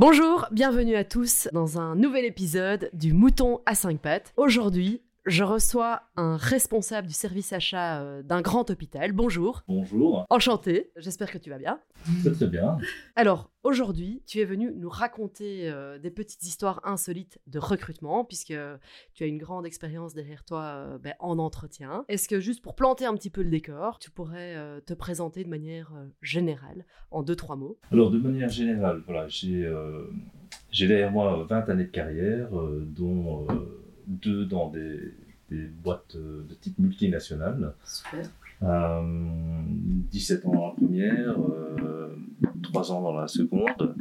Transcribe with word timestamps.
Bonjour, 0.00 0.46
bienvenue 0.50 0.96
à 0.96 1.04
tous 1.04 1.46
dans 1.52 1.78
un 1.78 1.94
nouvel 1.94 2.24
épisode 2.24 2.88
du 2.94 3.12
Mouton 3.12 3.60
à 3.66 3.74
5 3.74 4.00
pattes. 4.00 4.32
Aujourd'hui, 4.38 5.02
je 5.26 5.44
reçois 5.44 6.02
un 6.16 6.36
responsable 6.36 7.06
du 7.06 7.12
service 7.12 7.52
achat 7.52 8.00
euh, 8.00 8.22
d'un 8.22 8.40
grand 8.40 8.70
hôpital. 8.70 9.12
Bonjour. 9.12 9.62
Bonjour. 9.68 10.26
Enchanté, 10.30 10.90
j'espère 10.96 11.30
que 11.30 11.38
tu 11.38 11.50
vas 11.50 11.58
bien. 11.58 11.78
Très 12.22 12.32
très 12.32 12.46
bien. 12.46 12.78
Alors, 13.16 13.50
aujourd'hui, 13.62 14.22
tu 14.26 14.38
es 14.38 14.44
venu 14.44 14.72
nous 14.74 14.88
raconter 14.88 15.68
euh, 15.70 15.98
des 15.98 16.10
petites 16.10 16.42
histoires 16.44 16.80
insolites 16.84 17.38
de 17.46 17.58
recrutement, 17.58 18.24
puisque 18.24 18.54
tu 19.14 19.22
as 19.22 19.26
une 19.26 19.38
grande 19.38 19.66
expérience 19.66 20.14
derrière 20.14 20.44
toi 20.44 20.62
euh, 20.62 20.98
ben, 20.98 21.14
en 21.20 21.38
entretien. 21.38 22.04
Est-ce 22.08 22.28
que 22.28 22.40
juste 22.40 22.62
pour 22.62 22.74
planter 22.74 23.04
un 23.04 23.14
petit 23.14 23.30
peu 23.30 23.42
le 23.42 23.50
décor, 23.50 23.98
tu 23.98 24.10
pourrais 24.10 24.80
te 24.86 24.94
présenter 24.94 25.44
de 25.44 25.50
manière 25.50 25.92
générale, 26.22 26.86
en 27.10 27.22
deux, 27.22 27.36
trois 27.36 27.56
mots? 27.56 27.78
Alors, 27.92 28.10
de 28.10 28.18
manière 28.18 28.48
générale, 28.48 29.02
voilà, 29.06 29.28
j'ai 29.28 29.70
j'ai 30.70 30.88
derrière 30.88 31.10
moi 31.10 31.46
20 31.48 31.68
années 31.68 31.84
de 31.84 31.90
carrière, 31.90 32.48
dont 32.52 33.46
deux 34.10 34.44
dans 34.44 34.68
des, 34.68 35.14
des 35.50 35.66
boîtes 35.66 36.16
euh, 36.16 36.44
de 36.48 36.54
type 36.54 36.78
multinationale. 36.78 37.72
Super. 37.84 38.28
17 38.62 40.44
ans 40.44 40.52
dans 40.52 40.66
la 40.66 40.72
première, 40.74 41.36
3 42.62 42.92
ans 42.92 43.02
dans 43.02 43.12
la 43.12 43.28
seconde. 43.28 43.94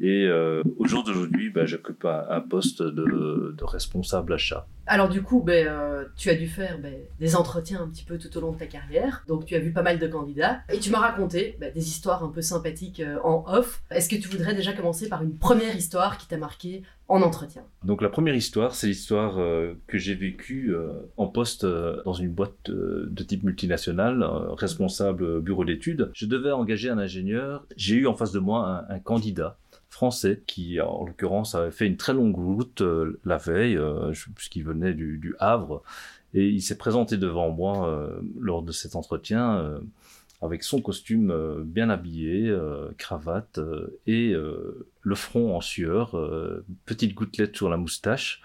Et 0.00 0.26
euh, 0.26 0.62
au 0.78 0.86
jour 0.86 1.04
d'aujourd'hui, 1.04 1.50
ben, 1.50 1.66
j'occupe 1.66 2.04
un, 2.04 2.40
poste 2.40 2.82
de, 2.82 3.54
de, 3.56 3.64
responsable 3.64 4.34
achat. 4.34 4.66
Alors 4.86 5.08
du 5.08 5.22
coup, 5.22 5.44
euh, 5.48 6.04
tu 6.16 6.30
as 6.30 6.36
dû 6.36 6.46
faire 6.46 6.78
ben, 6.78 6.94
des 7.18 7.34
entretiens 7.34 7.82
un 7.82 7.88
petit 7.88 8.04
peu 8.04 8.18
tout 8.18 8.36
au 8.36 8.40
long 8.40 8.52
de 8.52 8.58
ta 8.58 8.66
carrière. 8.66 9.24
Donc 9.26 9.44
tu 9.44 9.56
as 9.56 9.58
vu 9.58 9.72
pas 9.72 9.82
mal 9.82 9.98
de 9.98 10.06
candidats. 10.06 10.60
Et 10.72 10.78
tu 10.78 10.90
m'as 10.90 11.00
raconté 11.00 11.56
ben, 11.60 11.72
des 11.72 11.88
histoires 11.88 12.22
un 12.22 12.28
peu 12.28 12.40
sympathiques 12.40 13.00
euh, 13.00 13.18
en 13.24 13.44
off. 13.48 13.82
Est-ce 13.90 14.08
que 14.08 14.16
tu 14.16 14.28
voudrais 14.28 14.54
déjà 14.54 14.72
commencer 14.72 15.08
par 15.08 15.22
une 15.22 15.36
première 15.36 15.74
histoire 15.74 16.18
qui 16.18 16.28
t'a 16.28 16.36
marqué 16.36 16.82
en 17.08 17.22
entretien? 17.22 17.62
Donc 17.84 18.00
la 18.00 18.08
première 18.08 18.34
histoire, 18.34 18.74
c'est 18.74 18.86
l'histoire 18.86 19.36
que 19.86 19.96
j'ai 19.96 20.14
vécue 20.14 20.74
en 21.16 21.28
poste 21.28 21.64
dans 21.64 22.12
une 22.12 22.30
boîte 22.30 22.68
de 22.68 23.22
type 23.22 23.44
multinational, 23.44 24.28
responsable 24.56 25.40
bureau 25.40 25.64
d'études. 25.64 26.10
Je 26.14 26.26
devais 26.26 26.50
engager 26.50 26.90
un 26.90 26.98
ingénieur. 26.98 27.64
J'ai 27.76 27.95
eu 27.96 28.06
en 28.06 28.14
face 28.14 28.32
de 28.32 28.38
moi 28.38 28.84
un, 28.88 28.98
candidat 28.98 29.58
français 29.88 30.42
qui, 30.46 30.80
en 30.80 31.06
l'occurrence, 31.06 31.54
avait 31.54 31.70
fait 31.70 31.86
une 31.86 31.96
très 31.96 32.12
longue 32.12 32.36
route 32.36 32.82
euh, 32.82 33.18
la 33.24 33.38
veille, 33.38 33.76
euh, 33.76 34.12
puisqu'il 34.34 34.64
venait 34.64 34.92
du, 34.94 35.34
Havre, 35.38 35.82
et 36.34 36.48
il 36.48 36.60
s'est 36.60 36.76
présenté 36.76 37.16
devant 37.16 37.50
moi 37.50 37.88
euh, 37.88 38.20
lors 38.38 38.62
de 38.62 38.72
cet 38.72 38.94
entretien 38.94 39.80
avec 40.42 40.62
son 40.62 40.82
costume 40.82 41.62
bien 41.64 41.88
habillé, 41.88 42.54
cravate 42.98 43.58
et 44.06 44.34
le 44.34 45.14
front 45.14 45.56
en 45.56 45.62
sueur, 45.62 46.14
petite 46.84 47.14
gouttelette 47.14 47.56
sur 47.56 47.70
la 47.70 47.78
moustache. 47.78 48.42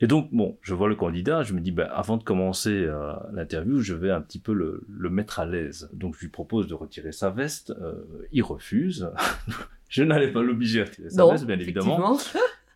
Et 0.00 0.06
donc, 0.06 0.28
bon, 0.32 0.58
je 0.60 0.74
vois 0.74 0.88
le 0.88 0.96
candidat, 0.96 1.42
je 1.42 1.52
me 1.52 1.60
dis, 1.60 1.70
ben, 1.70 1.88
avant 1.92 2.16
de 2.16 2.24
commencer 2.24 2.70
euh, 2.70 3.12
l'interview, 3.32 3.80
je 3.80 3.94
vais 3.94 4.10
un 4.10 4.20
petit 4.20 4.38
peu 4.38 4.52
le, 4.52 4.84
le 4.88 5.10
mettre 5.10 5.40
à 5.40 5.46
l'aise. 5.46 5.88
Donc, 5.92 6.14
je 6.16 6.20
lui 6.20 6.28
propose 6.28 6.66
de 6.66 6.74
retirer 6.74 7.12
sa 7.12 7.30
veste. 7.30 7.70
Euh, 7.70 7.94
il 8.32 8.42
refuse. 8.42 9.10
je 9.88 10.02
n'allais 10.02 10.32
pas 10.32 10.42
l'obliger 10.42 10.82
à 10.82 10.84
retirer 10.84 11.10
sa 11.10 11.26
veste, 11.26 11.46
bien 11.46 11.58
évidemment. 11.58 12.18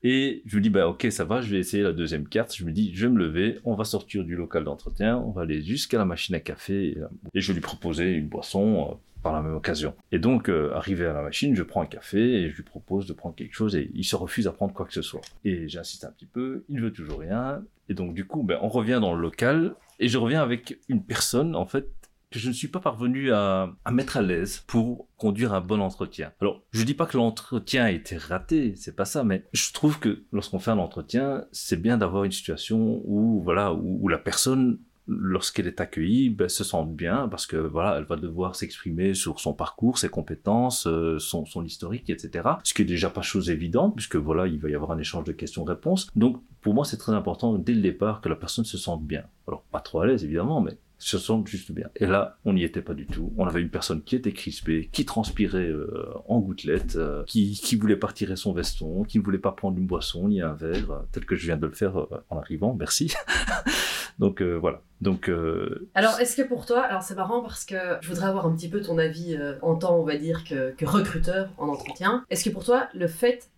Et 0.05 0.43
je 0.47 0.55
lui 0.55 0.63
dis, 0.63 0.71
bah, 0.71 0.87
ok, 0.87 1.09
ça 1.11 1.25
va, 1.25 1.41
je 1.41 1.51
vais 1.51 1.59
essayer 1.59 1.83
la 1.83 1.93
deuxième 1.93 2.29
carte. 2.29 2.55
Je 2.55 2.65
me 2.65 2.71
dis, 2.71 2.95
je 2.95 3.07
vais 3.07 3.13
me 3.13 3.19
lever, 3.19 3.59
on 3.65 3.75
va 3.75 3.85
sortir 3.85 4.23
du 4.23 4.37
local 4.37 4.65
d'entretien, 4.65 5.19
on 5.19 5.31
va 5.31 5.43
aller 5.43 5.61
jusqu'à 5.61 5.99
la 5.99 6.05
machine 6.05 6.35
à 6.35 6.41
café. 6.41 6.97
Et, 7.35 7.41
je 7.41 7.49
vais 7.49 7.55
lui 7.55 7.61
proposer 7.61 8.13
une 8.13 8.29
boisson, 8.29 8.91
euh, 8.91 8.95
par 9.23 9.33
la 9.33 9.43
même 9.43 9.55
occasion. 9.55 9.95
Et 10.13 10.19
donc, 10.19 10.49
euh, 10.49 10.73
arrivé 10.75 11.07
à 11.07 11.13
la 11.13 11.23
machine, 11.23 11.55
je 11.55 11.63
prends 11.63 11.83
un 11.83 11.87
café 11.87 12.19
et 12.19 12.51
je 12.51 12.57
lui 12.57 12.63
propose 12.63 13.07
de 13.07 13.13
prendre 13.13 13.35
quelque 13.35 13.55
chose 13.55 13.77
et 13.77 13.91
il 13.95 14.05
se 14.05 14.17
refuse 14.17 14.47
à 14.47 14.53
prendre 14.53 14.73
quoi 14.73 14.87
que 14.87 14.93
ce 14.93 15.03
soit. 15.03 15.21
Et 15.45 15.69
j'insiste 15.69 16.05
un 16.05 16.13
petit 16.13 16.27
peu, 16.27 16.65
il 16.69 16.77
ne 16.77 16.83
veut 16.83 16.93
toujours 16.93 17.21
rien. 17.21 17.63
Et 17.89 17.95
donc, 17.95 18.15
du 18.15 18.27
coup, 18.27 18.43
ben, 18.43 18.59
on 18.63 18.69
revient 18.69 18.99
dans 19.01 19.15
le 19.15 19.21
local 19.21 19.75
et 19.99 20.09
je 20.09 20.19
reviens 20.19 20.43
avec 20.43 20.79
une 20.89 21.03
personne, 21.03 21.57
en 21.57 21.67
fait, 21.67 21.89
que 22.31 22.39
je 22.39 22.49
ne 22.49 22.53
suis 22.53 22.69
pas 22.69 22.81
parvenu 22.81 23.33
à, 23.33 23.75
mettre 23.91 24.19
à 24.19 24.23
l'aise 24.23 24.63
pour 24.67 25.09
conduire 25.17 25.55
un 25.55 25.61
bon 25.61 25.81
entretien. 25.81 26.33
Alors, 26.41 26.63
je 26.73 26.85
dis 26.85 26.95
pas 26.95 27.07
que 27.07 27.17
l'entretien 27.17 27.85
a 27.85 27.91
été 27.91 28.17
raté, 28.17 28.75
c'est 28.77 28.95
pas 28.95 29.07
ça, 29.07 29.25
mais 29.25 29.45
je 29.53 29.73
trouve 29.73 29.99
que 29.99 30.25
lorsqu'on 30.31 30.59
fait 30.59 30.71
un 30.71 30.79
entretien, 30.79 31.47
c'est 31.53 31.81
bien 31.81 31.97
d'avoir 31.97 32.25
une 32.25 32.33
situation 32.33 33.01
où, 33.05 33.41
voilà, 33.43 33.73
où 33.73 34.09
la 34.09 34.19
personne 34.19 34.79
lorsqu'elle 35.09 35.67
est 35.67 35.81
accueillie, 35.81 36.31
ben, 36.31 36.49
se 36.49 36.63
sente 36.63 36.95
bien 36.95 37.29
parce 37.29 37.47
que 37.47 37.57
voilà, 37.57 37.97
elle 37.99 38.05
va 38.05 38.17
devoir 38.17 38.55
s'exprimer 38.55 39.15
sur 39.15 39.41
son 39.41 39.55
parcours, 39.55 39.99
ses 39.99 40.11
compétences, 40.11 40.87
euh, 40.87 41.19
son, 41.19 41.47
son 41.47 41.65
historique, 41.65 42.11
etc. 42.11 42.49
Ce 42.63 42.75
qui 42.75 42.83
est 42.83 42.85
déjà 42.85 43.11
pas 43.11 43.23
chose 43.23 43.51
évidente 43.51 43.95
puisque 43.97 44.17
voilà, 44.17 44.47
il 44.47 44.59
va 44.59 44.69
y 44.69 44.75
avoir 44.75 44.93
un 44.93 44.99
échange 44.99 45.25
de 45.25 45.33
questions-réponses. 45.33 46.09
Donc 46.15 46.43
pour 46.61 46.75
moi, 46.75 46.85
c'est 46.85 46.99
très 46.99 47.13
important 47.13 47.55
dès 47.55 47.73
le 47.73 47.81
départ 47.81 48.21
que 48.21 48.29
la 48.29 48.37
personne 48.37 48.65
se 48.65 48.77
sente 48.77 49.05
bien. 49.05 49.25
Alors 49.47 49.63
pas 49.73 49.81
trop 49.81 50.01
à 50.01 50.07
l'aise 50.07 50.25
évidemment, 50.25 50.61
mais 50.61 50.77
se 51.01 51.17
sente 51.17 51.47
juste 51.47 51.71
bien. 51.71 51.89
Et 51.97 52.07
là, 52.07 52.39
on 52.45 52.53
n'y 52.53 52.65
était 52.65 52.83
pas 52.83 52.95
du 52.95 53.07
tout. 53.07 53.33
On 53.39 53.47
avait 53.47 53.63
une 53.63 53.71
personne 53.71 54.03
qui 54.03 54.17
était 54.17 54.33
crispée, 54.33 54.89
qui 54.91 55.05
transpirait 55.05 55.69
euh, 55.69 56.13
en 56.27 56.41
gouttelettes, 56.41 56.97
euh, 56.97 57.23
qui, 57.25 57.53
qui 57.53 57.77
voulait 57.77 57.97
pas 57.97 58.13
tirer 58.13 58.35
son 58.35 58.53
veston, 58.53 59.05
qui 59.05 59.21
ne 59.21 59.23
voulait 59.23 59.39
pas 59.39 59.53
prendre 59.53 59.79
une 59.79 59.87
boisson 59.87 60.29
ni 60.29 60.43
un 60.43 60.55
verre, 60.55 61.05
tel 61.13 61.25
que 61.25 61.37
je 61.37 61.47
viens 61.47 61.57
de 61.57 61.67
le 61.67 61.73
faire 61.73 61.97
en 62.31 62.39
arrivant. 62.39 62.75
Merci. 62.75 63.13
Donc 64.19 64.43
euh, 64.43 64.55
voilà. 64.55 64.83
Donc. 65.01 65.29
Euh, 65.29 65.89
alors 65.95 66.19
est-ce 66.21 66.37
que 66.37 66.43
pour 66.43 66.67
toi, 66.67 66.81
alors 66.81 67.03
c'est 67.03 67.15
marrant 67.15 67.41
parce 67.41 67.65
que 67.65 67.77
je 68.01 68.09
voudrais 68.09 68.27
avoir 68.27 68.47
un 68.47 68.55
petit 68.55 68.69
peu 68.69 68.81
ton 68.81 68.99
avis 68.99 69.37
euh, 69.37 69.55
en 69.63 69.77
tant, 69.77 69.97
on 69.97 70.05
va 70.05 70.17
dire 70.17 70.45
que, 70.45 70.73
que 70.73 70.85
recruteur 70.85 71.51
en 71.57 71.69
entretien. 71.69 72.25
Est-ce 72.31 72.45
que 72.45 72.51
pour 72.51 72.65
toi, 72.65 72.89
le 72.95 73.07
fait 73.07 73.51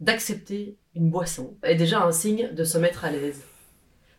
d'accepter 0.00 0.76
une 0.94 1.10
boisson 1.10 1.56
est 1.62 1.76
déjà 1.76 2.02
un 2.02 2.12
signe 2.12 2.52
de 2.52 2.64
se 2.64 2.78
mettre 2.78 3.04
à 3.04 3.10
l'aise? 3.10 3.44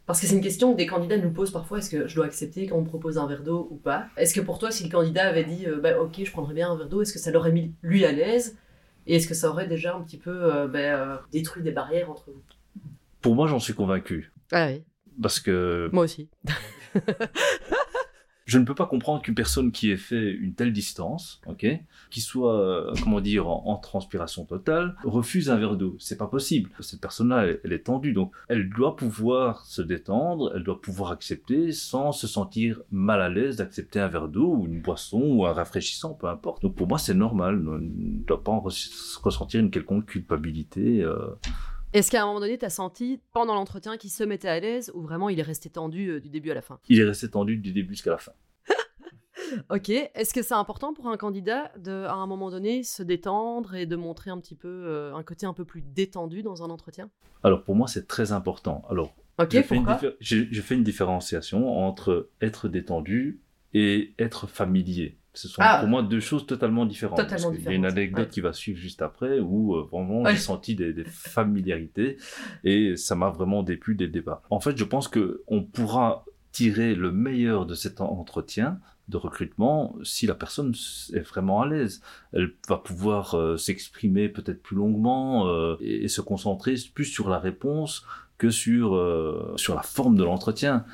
Parce 0.06 0.22
que 0.22 0.28
c'est 0.28 0.36
une 0.36 0.42
question 0.42 0.72
que 0.72 0.78
des 0.78 0.88
candidats 0.88 1.18
nous 1.18 1.30
posent 1.30 1.52
parfois, 1.52 1.78
est-ce 1.78 1.90
que 1.92 2.08
je 2.08 2.16
dois 2.16 2.26
accepter 2.26 2.66
quand 2.66 2.78
on 2.78 2.82
me 2.82 2.88
propose 2.88 3.20
un 3.20 3.28
verre 3.28 3.44
d'eau 3.44 3.68
ou 3.70 3.76
pas? 3.76 4.08
Est-ce 4.18 4.34
que 4.34 4.42
pour 4.42 4.58
toi, 4.58 4.72
si 4.72 4.84
le 4.84 4.90
candidat 4.90 5.28
avait 5.28 5.44
dit, 5.44 5.68
bah, 5.84 6.00
ok, 6.02 6.24
je 6.24 6.32
prendrais 6.32 6.56
bien 6.56 6.72
un 6.72 6.76
verre 6.76 6.90
d'eau, 6.90 7.04
est-ce 7.04 7.14
que 7.14 7.20
ça 7.20 7.30
l'aurait 7.30 7.52
mis 7.52 7.76
lui 7.84 8.06
à 8.06 8.12
l'aise? 8.12 8.58
Et 9.06 9.18
est-ce 9.18 9.28
que 9.28 9.36
ça 9.36 9.50
aurait 9.50 9.68
déjà 9.68 9.96
un 9.96 10.02
petit 10.02 10.18
peu 10.18 10.68
bah, 10.68 11.22
détruit 11.32 11.62
des 11.62 11.72
barrières 11.72 12.10
entre 12.10 12.32
vous? 12.32 12.42
Pour 13.22 13.36
moi, 13.36 13.46
j'en 13.46 13.60
suis 13.60 13.76
convaincu. 13.76 14.32
Ah 14.52 14.70
oui. 14.72 14.84
Parce 15.22 15.40
que. 15.40 15.90
Moi 15.92 16.04
aussi. 16.04 16.30
je 18.50 18.58
ne 18.58 18.66
peux 18.66 18.74
pas 18.74 18.88
comprendre 18.88 19.22
qu'une 19.22 19.36
personne 19.36 19.72
qui 19.72 19.92
ait 19.92 19.98
fait 19.98 20.32
une 20.32 20.56
telle 20.56 20.74
distance, 20.74 21.40
ok, 21.46 21.68
qui 22.10 22.20
soit, 22.20 22.60
euh, 22.60 22.94
comment 23.04 23.22
dire, 23.22 23.48
en, 23.48 23.78
transpiration 23.78 24.44
totale, 24.44 24.96
refuse 25.04 25.52
un 25.52 25.58
verre 25.58 25.76
d'eau. 25.76 25.96
C'est 26.00 26.18
pas 26.18 26.26
possible. 26.26 26.72
Cette 26.80 27.00
personne-là, 27.00 27.46
elle, 27.64 27.74
est 27.74 27.86
tendue, 27.86 28.12
donc 28.12 28.34
elle 28.48 28.68
doit 28.70 28.96
pouvoir 28.96 29.66
se 29.68 29.84
détendre, 29.84 30.52
elle 30.56 30.64
doit 30.64 30.82
pouvoir 30.82 31.12
accepter 31.12 31.72
sans 31.72 32.12
se 32.12 32.26
sentir 32.26 32.82
mal 32.90 33.22
à 33.22 33.30
l'aise 33.30 33.58
d'accepter 33.58 34.00
un 34.00 34.08
verre 34.08 34.28
d'eau 34.28 34.56
ou 34.56 34.66
une 34.66 34.82
boisson 34.82 35.22
ou 35.22 35.46
un 35.46 35.54
rafraîchissant, 35.54 36.16
peu 36.16 36.28
importe. 36.28 36.64
Donc 36.64 36.76
pour 36.76 36.88
moi, 36.88 36.98
c'est 36.98 37.14
normal. 37.14 37.64
On 37.68 37.78
ne 37.78 38.24
doit 38.26 38.44
pas 38.44 38.60
ressentir 39.22 39.60
une 39.60 39.70
quelconque 39.70 40.08
culpabilité. 40.08 41.04
Euh, 41.04 41.36
est-ce 41.94 42.12
qu'à 42.12 42.24
un 42.24 42.28
moment 42.28 42.40
donné, 42.40 42.58
tu 42.58 42.66
as 42.66 42.70
senti 42.70 43.20
pendant 43.34 43.56
l'entretien 43.56 43.98
qu'il 43.98 44.10
se 44.12 44.24
mettait 44.24 44.48
à 44.48 44.60
l'aise 44.60 44.92
ou 44.94 45.02
vraiment 45.02 45.30
il 45.30 45.40
est 45.40 45.44
resté 45.44 45.70
tendu 45.70 46.10
euh, 46.10 46.20
du 46.20 46.30
début 46.30 46.52
à 46.52 46.54
la 46.54 46.62
fin? 46.62 46.80
Il 46.90 47.00
est 47.00 47.04
resté 47.06 47.30
tendu 47.30 47.58
du 47.58 47.72
début 47.74 47.94
jusqu'à 47.94 48.12
la 48.12 48.18
fin. 48.18 48.32
ok. 49.70 49.90
Est-ce 49.90 50.34
que 50.34 50.42
c'est 50.42 50.54
important 50.54 50.94
pour 50.94 51.08
un 51.08 51.18
candidat 51.18 51.72
de, 51.78 51.92
à 51.92 52.14
un 52.14 52.28
moment 52.28 52.52
donné, 52.52 52.84
se 52.84 53.02
détendre 53.04 53.76
et 53.76 53.86
de 53.86 53.96
montrer 53.96 54.30
un 54.30 54.40
petit 54.40 54.56
peu 54.56 54.68
euh, 54.68 55.16
un 55.16 55.24
côté 55.24 55.46
un 55.46 55.54
peu 55.54 55.66
plus 55.66 55.82
détendu 55.82 56.44
dans 56.44 56.64
un 56.64 56.70
entretien? 56.70 57.10
Alors 57.44 57.64
pour 57.64 57.76
moi, 57.76 57.88
c'est 57.88 58.08
très 58.08 58.32
important. 58.32 58.84
Alors, 58.90 59.16
Ok, 59.40 59.52
je, 59.54 59.62
pourquoi? 59.62 60.00
je 60.20 60.62
fais 60.62 60.76
une 60.76 60.84
différenciation 60.84 61.70
entre 61.70 62.30
être 62.42 62.68
détendu 62.68 63.42
et 63.74 64.14
être 64.20 64.48
familier. 64.48 65.19
Ce 65.34 65.48
sont 65.48 65.62
ah. 65.64 65.80
pour 65.80 65.90
moi 65.90 66.04
deux 66.04 66.20
choses 66.20 66.46
totalement 66.48 66.86
différentes. 66.86 67.20
Il 67.54 67.64
y 67.64 67.68
a 67.68 67.72
une 67.72 67.86
anecdote 67.86 68.30
qui 68.30 68.42
va 68.42 68.52
suivre 68.52 68.80
juste 68.80 69.02
après 69.02 69.40
où 69.40 69.76
euh, 69.76 69.88
vraiment 69.92 70.26
j'ai 70.26 70.36
senti 70.38 70.76
des, 70.76 70.92
des, 70.92 71.06
familiarités 71.06 72.18
et 72.64 72.96
ça 72.96 73.16
m'a 73.16 73.30
vraiment 73.30 73.64
déplu 73.64 73.96
le 73.96 74.08
départ. 74.08 74.42
En 74.50 74.60
fait, 74.60 74.78
je 74.78 74.84
pense 74.84 75.08
que 75.08 75.44
on 75.48 75.64
pourra 75.64 76.26
tirer 76.52 76.96
le 76.96 77.12
meilleur 77.12 77.66
de 77.66 77.76
cet 77.76 78.02
entretien 78.02 78.80
de 79.10 79.18
recrutement 79.18 79.96
si 80.04 80.28
la 80.28 80.36
personne 80.36 80.74
est 81.14 81.22
vraiment 81.22 81.62
à 81.62 81.68
l'aise. 81.68 82.02
Elle 82.34 82.54
va 82.68 82.78
pouvoir 82.78 83.36
euh, 83.36 83.58
s'exprimer 83.58 84.30
peut-être 84.30 84.62
plus 84.62 84.78
longuement 84.78 85.48
euh, 85.48 85.76
et, 85.82 86.08
se 86.08 86.22
concentrer 86.22 86.76
plus 86.94 87.06
sur 87.06 87.30
la 87.30 87.40
réponse 87.40 88.06
que 88.38 88.50
sur, 88.50 88.96
euh, 88.96 89.54
sur 89.58 89.76
la 89.76 89.82
forme 89.82 90.16
de 90.16 90.24
l'entretien. 90.24 90.86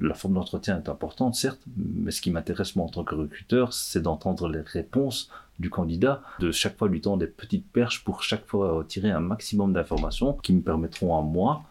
La 0.00 0.14
forme 0.14 0.34
d'entretien 0.34 0.82
est 0.82 0.88
importante, 0.88 1.34
certes, 1.34 1.60
mais 1.76 2.10
ce 2.10 2.20
qui 2.20 2.30
m'intéresse 2.30 2.74
moi 2.74 2.86
en 2.86 2.88
tant 2.88 3.04
que 3.04 3.14
recruteur, 3.14 3.72
c'est 3.72 4.00
d'entendre 4.00 4.48
les 4.48 4.60
réponses 4.60 5.30
du 5.58 5.70
candidat, 5.70 6.22
de 6.40 6.50
chaque 6.50 6.76
fois 6.76 6.88
lui 6.88 7.00
tendre 7.00 7.18
des 7.18 7.26
petites 7.26 7.70
perches 7.70 8.02
pour 8.02 8.22
chaque 8.22 8.46
fois 8.46 8.72
retirer 8.72 9.10
un 9.10 9.20
maximum 9.20 9.72
d'informations 9.72 10.34
qui 10.34 10.52
me 10.52 10.62
permettront 10.62 11.16
à 11.16 11.22
moi 11.22 11.62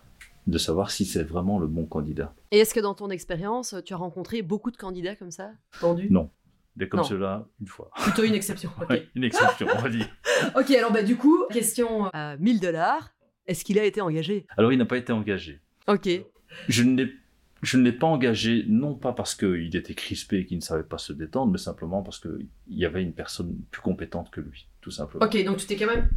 de 0.47 0.57
savoir 0.57 0.91
si 0.91 1.05
c'est 1.05 1.23
vraiment 1.23 1.57
le 1.59 1.67
bon 1.67 1.85
candidat. 1.85 2.33
Et 2.51 2.59
est-ce 2.59 2.73
que 2.73 2.79
dans 2.79 2.93
ton 2.93 3.09
expérience, 3.09 3.75
tu 3.85 3.93
as 3.93 3.97
rencontré 3.97 4.41
beaucoup 4.41 4.71
de 4.71 4.77
candidats 4.77 5.15
comme 5.15 5.31
ça, 5.31 5.51
tendus? 5.79 6.07
Non. 6.09 6.29
Mais 6.75 6.87
comme 6.87 7.03
cela, 7.03 7.47
une 7.61 7.67
fois. 7.67 7.91
Plutôt 8.03 8.23
une 8.23 8.33
exception. 8.33 8.71
une 9.15 9.23
exception, 9.23 9.67
on 9.73 9.81
va 9.81 9.89
dire. 9.89 10.07
ok, 10.55 10.71
alors 10.71 10.91
bah, 10.91 11.03
du 11.03 11.15
coup, 11.15 11.45
question 11.51 12.05
à 12.13 12.35
1000 12.37 12.59
dollars. 12.59 13.13
Est-ce 13.45 13.65
qu'il 13.65 13.77
a 13.77 13.83
été 13.83 14.01
engagé? 14.01 14.45
Alors, 14.57 14.71
il 14.71 14.77
n'a 14.77 14.85
pas 14.85 14.97
été 14.97 15.11
engagé. 15.11 15.59
Ok. 15.87 16.09
Je 16.69 16.83
ne 16.83 16.95
l'ai 16.95 17.13
je 17.63 17.77
ne 17.77 17.83
l'ai 17.83 17.93
pas 17.93 18.07
engagé, 18.07 18.65
non 18.67 18.93
pas 18.93 19.13
parce 19.13 19.35
qu'il 19.35 19.75
était 19.75 19.93
crispé 19.93 20.39
et 20.39 20.45
qu'il 20.45 20.57
ne 20.57 20.63
savait 20.63 20.83
pas 20.83 20.97
se 20.97 21.13
détendre, 21.13 21.51
mais 21.51 21.57
simplement 21.57 22.03
parce 22.03 22.19
qu'il 22.19 22.47
y 22.67 22.85
avait 22.85 23.01
une 23.01 23.13
personne 23.13 23.57
plus 23.71 23.81
compétente 23.81 24.29
que 24.29 24.41
lui, 24.41 24.67
tout 24.81 24.91
simplement. 24.91 25.25
Ok, 25.25 25.43
donc 25.45 25.57
tu 25.57 25.65
t'es 25.65 25.77
quand 25.77 25.87
même 25.87 26.09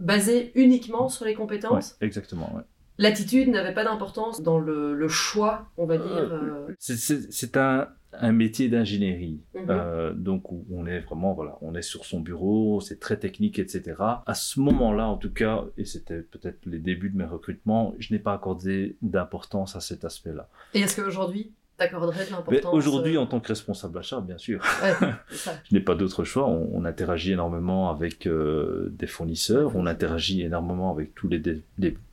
basé 0.00 0.52
uniquement 0.54 1.08
sur 1.08 1.24
les 1.26 1.34
compétences? 1.34 1.96
Exactement, 2.00 2.54
ouais. 2.56 2.62
L'attitude 2.98 3.48
n'avait 3.48 3.74
pas 3.74 3.84
d'importance 3.84 4.42
dans 4.42 4.58
le, 4.58 5.08
choix, 5.08 5.66
on 5.76 5.86
va 5.86 5.98
dire. 5.98 6.32
Euh, 6.32 6.74
c'est 6.78 7.56
un, 7.56 7.88
un 8.20 8.32
métier 8.32 8.68
d'ingénierie. 8.68 9.40
Mhm. 9.54 9.66
Euh, 9.68 10.12
donc 10.12 10.50
on 10.70 10.86
est 10.86 11.00
vraiment 11.00 11.34
voilà, 11.34 11.58
on 11.60 11.74
est 11.74 11.82
sur 11.82 12.04
son 12.04 12.20
bureau, 12.20 12.80
c'est 12.80 13.00
très 13.00 13.18
technique, 13.18 13.58
etc. 13.58 13.94
À 13.98 14.34
ce 14.34 14.60
moment-là, 14.60 15.08
en 15.08 15.16
tout 15.16 15.32
cas, 15.32 15.64
et 15.76 15.84
c'était 15.84 16.20
peut-être 16.22 16.66
les 16.66 16.78
débuts 16.78 17.10
de 17.10 17.16
mes 17.16 17.24
recrutements, 17.24 17.94
je 17.98 18.12
n'ai 18.12 18.18
pas 18.18 18.32
accordé 18.32 18.96
d'importance 19.02 19.76
à 19.76 19.80
cet 19.80 20.04
aspect-là. 20.04 20.48
Et 20.74 20.80
est-ce 20.80 21.00
qu'aujourd'hui, 21.00 21.52
t'accorderais 21.76 22.26
de 22.26 22.30
l'importance 22.30 22.74
Aujourd'hui, 22.74 23.16
euh, 23.16 23.20
en 23.20 23.26
tant 23.26 23.40
que 23.40 23.48
responsable 23.48 23.98
achat, 23.98 24.20
bien 24.20 24.38
sûr. 24.38 24.62
je 25.30 25.74
n'ai 25.74 25.80
pas 25.80 25.94
d'autre 25.94 26.24
choix. 26.24 26.46
On, 26.46 26.84
interagit 26.86 27.32
énormément 27.32 27.90
avec 27.90 28.26
euh, 28.26 28.88
des 28.92 29.08
fournisseurs, 29.08 29.74
on 29.74 29.86
interagit 29.86 30.42
énormément 30.42 30.92
avec 30.92 31.16
tous 31.16 31.26
les, 31.26 31.40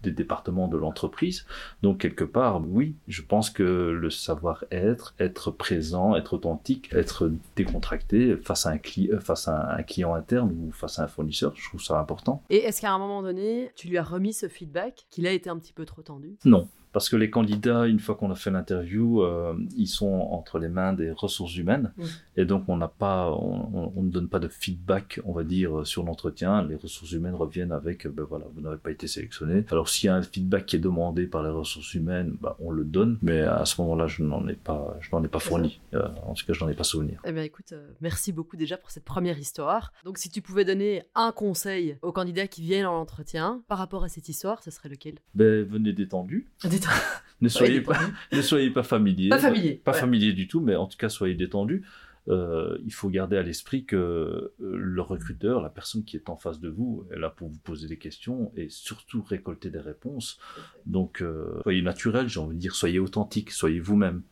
départements 0.01 0.67
de 0.67 0.77
l'entreprise. 0.77 1.45
Donc, 1.83 1.99
quelque 1.99 2.23
part, 2.23 2.61
oui, 2.67 2.95
je 3.07 3.21
pense 3.21 3.51
que 3.51 3.63
le 3.63 4.09
savoir-être, 4.09 5.13
être 5.19 5.51
présent, 5.51 6.15
être 6.15 6.33
authentique, 6.33 6.89
être 6.91 7.31
décontracté 7.55 8.35
face 8.37 8.65
à 8.65 8.71
un, 8.71 8.79
euh, 8.97 9.19
face 9.19 9.47
à 9.47 9.75
un 9.75 9.83
client 9.83 10.15
interne 10.15 10.51
ou 10.51 10.71
face 10.71 10.97
à 10.97 11.03
un 11.03 11.07
fournisseur, 11.07 11.53
je 11.55 11.69
trouve 11.69 11.81
ça 11.83 11.99
important. 11.99 12.41
Et 12.49 12.57
est-ce 12.57 12.81
qu'à 12.81 12.91
un 12.91 12.97
moment 12.97 13.21
donné, 13.21 13.71
tu 13.75 13.87
lui 13.87 13.99
as 13.99 14.03
remis 14.03 14.33
ce 14.33 14.47
feedback 14.47 15.05
qu'il 15.11 15.27
a 15.27 15.31
été 15.31 15.51
un 15.51 15.59
petit 15.59 15.73
peu 15.73 15.85
trop 15.85 16.01
tendu? 16.01 16.35
Non 16.45 16.67
parce 16.93 17.09
que 17.09 17.15
les 17.15 17.29
candidats, 17.29 17.85
une 17.87 17.99
fois 17.99 18.15
qu'on 18.15 18.31
a 18.31 18.35
fait 18.35 18.51
l'interview, 18.51 19.23
euh, 19.23 19.55
ils 19.75 19.87
sont 19.87 20.13
entre 20.31 20.59
les 20.59 20.69
mains 20.69 20.93
des 20.93 21.11
ressources 21.11 21.55
humaines, 21.57 21.91
et 22.37 22.45
donc 22.45 22.65
on 22.67 22.77
n'a 22.77 22.87
pas, 22.87 23.31
on, 23.31 24.01
ne 24.01 24.09
donne 24.09 24.29
pas 24.29 24.39
de 24.39 24.47
feedback, 24.47 25.19
on 25.25 25.33
va 25.33 25.43
dire, 25.43 25.85
sur 25.85 26.03
l'entretien. 26.03 26.63
Les 26.63 26.75
ressources 26.75 27.11
humaines 27.11 27.35
reviennent 27.35 27.71
avec, 27.71 28.07
ben 28.07 28.23
voilà, 28.23 28.45
vous 28.53 28.61
n'avez 28.61 28.77
pas 28.77 28.91
été 28.91 29.07
sélectionné. 29.07 29.65
Alors 29.71 29.89
s'il 29.89 30.07
y 30.07 30.09
a 30.09 30.15
un 30.15 30.21
feedback 30.21 30.65
qui 30.65 30.75
est 30.75 30.79
demandé 30.79 31.27
par 31.27 31.43
les 31.43 31.49
ressources 31.49 31.93
humaines, 31.93 32.37
ben, 32.41 32.55
on 32.59 32.71
le 32.71 32.83
donne, 32.83 33.17
mais 33.21 33.41
à 33.41 33.65
ce 33.65 33.81
moment-là, 33.81 34.07
je 34.07 34.23
n'en 34.23 34.47
ai 34.47 34.55
pas, 34.55 34.97
je 35.01 35.09
n'en 35.11 35.23
ai 35.23 35.27
pas 35.27 35.39
fourni. 35.39 35.81
Euh, 35.93 36.07
en 36.25 36.33
tout 36.33 36.45
cas, 36.45 36.53
je 36.53 36.63
n'en 36.63 36.69
ai 36.69 36.75
pas 36.75 36.83
souvenir. 36.83 37.19
Eh 37.25 37.31
bien, 37.31 37.43
écoute, 37.43 37.71
euh, 37.73 37.87
merci 38.01 38.31
beaucoup 38.31 38.57
déjà 38.57 38.77
pour 38.77 38.91
cette 38.91 39.03
première 39.03 39.37
histoire. 39.37 39.93
Donc, 40.05 40.17
si 40.17 40.29
tu 40.29 40.41
pouvais 40.41 40.65
donner 40.65 41.03
un 41.15 41.31
conseil 41.31 41.97
aux 42.01 42.11
candidats 42.11 42.47
qui 42.47 42.61
viennent 42.61 42.85
en 42.85 42.99
entretien 42.99 43.63
par 43.67 43.77
rapport 43.77 44.03
à 44.03 44.09
cette 44.09 44.29
histoire, 44.29 44.63
ce 44.63 44.71
serait 44.71 44.89
lequel? 44.89 45.15
Ben, 45.33 45.63
venez 45.63 45.93
détendu. 45.93 46.47
ne, 47.41 47.49
soyez 47.49 47.81
pas, 47.81 47.99
ne 48.31 48.41
soyez 48.41 48.69
pas 48.69 48.83
familier. 48.83 49.29
Pas 49.29 49.39
familier. 49.39 49.81
Pas 49.83 49.93
familier 49.93 50.33
du 50.33 50.47
tout, 50.47 50.61
mais 50.61 50.75
en 50.75 50.87
tout 50.87 50.97
cas, 50.97 51.09
soyez 51.09 51.35
détendu. 51.35 51.85
Euh, 52.29 52.77
il 52.85 52.93
faut 52.93 53.09
garder 53.09 53.35
à 53.37 53.43
l'esprit 53.43 53.85
que 53.85 53.95
euh, 53.95 54.53
le 54.59 55.01
recruteur, 55.01 55.61
la 55.61 55.69
personne 55.69 56.05
qui 56.05 56.15
est 56.15 56.29
en 56.29 56.37
face 56.37 56.59
de 56.59 56.69
vous, 56.69 57.05
est 57.11 57.19
là 57.19 57.29
pour 57.29 57.49
vous 57.49 57.59
poser 57.59 57.87
des 57.87 57.97
questions 57.97 58.51
et 58.55 58.69
surtout 58.69 59.21
récolter 59.21 59.69
des 59.69 59.79
réponses. 59.79 60.39
Donc, 60.85 61.21
euh, 61.21 61.59
soyez 61.63 61.81
naturel, 61.81 62.29
j'ai 62.29 62.39
envie 62.39 62.55
de 62.55 62.61
dire, 62.61 62.75
soyez 62.75 62.99
authentique, 62.99 63.51
soyez 63.51 63.79
vous-même. 63.79 64.23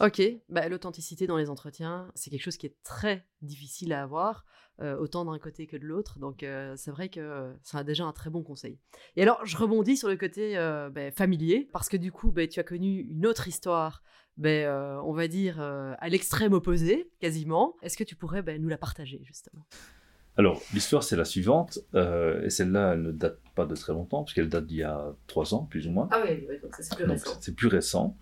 Ok, 0.00 0.20
bah, 0.48 0.68
l'authenticité 0.68 1.26
dans 1.26 1.36
les 1.36 1.48
entretiens, 1.50 2.10
c'est 2.14 2.28
quelque 2.28 2.42
chose 2.42 2.56
qui 2.56 2.66
est 2.66 2.76
très 2.82 3.26
difficile 3.42 3.92
à 3.92 4.02
avoir. 4.02 4.44
Euh, 4.80 4.96
autant 4.96 5.24
d'un 5.24 5.38
côté 5.38 5.68
que 5.68 5.76
de 5.76 5.84
l'autre. 5.84 6.18
Donc 6.18 6.42
euh, 6.42 6.74
c'est 6.76 6.90
vrai 6.90 7.08
que 7.08 7.54
ça 7.62 7.84
déjà 7.84 8.04
un 8.04 8.12
très 8.12 8.28
bon 8.28 8.42
conseil. 8.42 8.80
Et 9.14 9.22
alors 9.22 9.40
je 9.46 9.56
rebondis 9.56 9.96
sur 9.96 10.08
le 10.08 10.16
côté 10.16 10.58
euh, 10.58 10.90
ben, 10.90 11.12
familier, 11.12 11.68
parce 11.72 11.88
que 11.88 11.96
du 11.96 12.10
coup 12.10 12.32
ben, 12.32 12.48
tu 12.48 12.58
as 12.58 12.64
connu 12.64 13.02
une 13.02 13.24
autre 13.24 13.46
histoire, 13.46 14.02
ben, 14.36 14.68
on 15.04 15.12
va 15.12 15.28
dire 15.28 15.60
à 15.60 16.08
l'extrême 16.08 16.54
opposé, 16.54 17.08
quasiment. 17.20 17.76
Est-ce 17.82 17.96
que 17.96 18.02
tu 18.02 18.16
pourrais 18.16 18.42
nous 18.58 18.68
la 18.68 18.78
partager 18.78 19.20
justement? 19.22 19.64
Alors, 20.36 20.60
l'histoire, 20.72 21.02
c'est 21.04 21.16
la 21.16 21.24
suivante, 21.24 21.78
et 21.94 22.50
celle-là, 22.50 22.94
elle 22.94 23.02
ne 23.02 23.12
date 23.12 23.38
pas 23.54 23.66
de 23.66 23.74
très 23.74 23.92
longtemps, 23.92 24.24
puisqu'elle 24.24 24.48
date 24.48 24.66
d'il 24.66 24.78
y 24.78 24.82
a 24.82 25.14
trois 25.26 25.54
ans, 25.54 25.64
plus 25.70 25.86
ou 25.86 25.90
moins. 25.90 26.08
Ah 26.10 26.22
oui, 26.24 26.44
donc 26.62 26.74
c'est 26.78 26.96
plus 26.96 27.04
récent. 27.04 27.38
C'est 27.40 27.54
plus 27.54 27.68
récent. 27.68 28.16